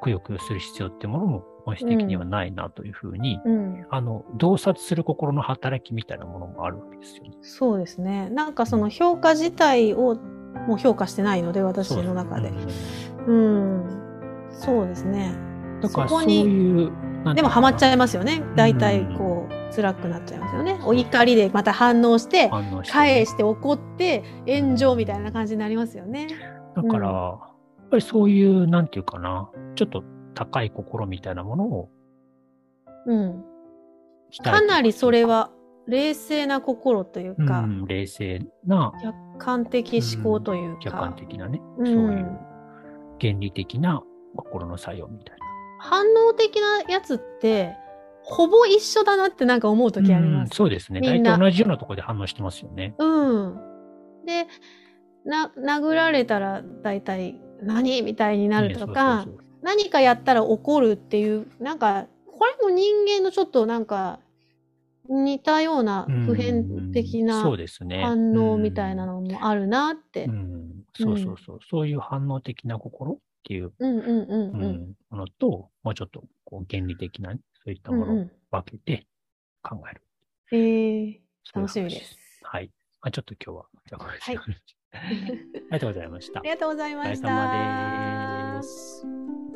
[0.00, 3.86] くよくよする必要ってものも本質的にはないなというふうに、うん。
[3.90, 7.30] あの、洞察する心の働きみたいなものもあるわけですよね。
[7.42, 8.30] そうですね。
[8.30, 10.16] なんかその評価自体を
[10.66, 12.50] もう評価してないので、私の中で。
[13.26, 14.48] うん。
[14.50, 15.36] そうですね。
[15.82, 16.92] だからそうそこにいう、
[17.34, 18.42] でもハマっちゃいますよね。
[18.56, 20.80] 大体こう、辛くなっちゃいますよね。
[20.84, 22.50] お怒りでまた反応して、
[22.88, 26.28] 返して怒って炎上みたいな感じになりますよね。
[26.74, 27.14] だから、うん。
[27.14, 27.32] や
[27.86, 30.02] っぱりそういう、なんていうかな、ちょっと
[30.34, 31.88] 高い心みたいなものを
[33.06, 33.44] うん。
[34.42, 34.60] か。
[34.62, 35.50] なりそれは
[35.86, 41.86] 冷静な心というか、うん、冷静な、客観的思考という客か、観的なね、うん。
[41.86, 42.38] そういう
[43.20, 44.02] 原理的な
[44.36, 45.36] 心の作用みたい
[45.80, 47.74] 反応的なやつって、
[48.22, 50.54] ほぼ一緒だなってなんか思う時あります。
[50.54, 51.00] そうですね。
[51.00, 52.94] 大体同じようなところで反応してますよね。
[52.98, 53.60] うん。
[54.26, 54.46] で、
[55.24, 59.26] な、殴られたら大体何みたいになるとか、
[59.62, 64.20] 何かやったら怒るっていう、なんか、これも人間のちょっとなんか、
[65.08, 67.42] 似たような普遍的うんな
[68.00, 70.30] 反応みたいなのもあるなってう。
[70.30, 71.58] んそうそうそう。
[71.68, 74.62] そういう反応的な心っていううんうんうんううん。
[74.90, 79.06] んものと、もうちょっとこう原理的な、そういったうんものをうん分けて
[79.62, 80.02] 考える。
[80.52, 82.18] えー、そういう話楽しみです。
[82.42, 82.70] はい。
[83.02, 84.36] まあ、ちょっと今日は、じゃあこれではい
[84.92, 86.42] ありがとうございました あ。
[86.42, 87.28] りがとうございお疲れました。
[87.28, 89.49] 様です。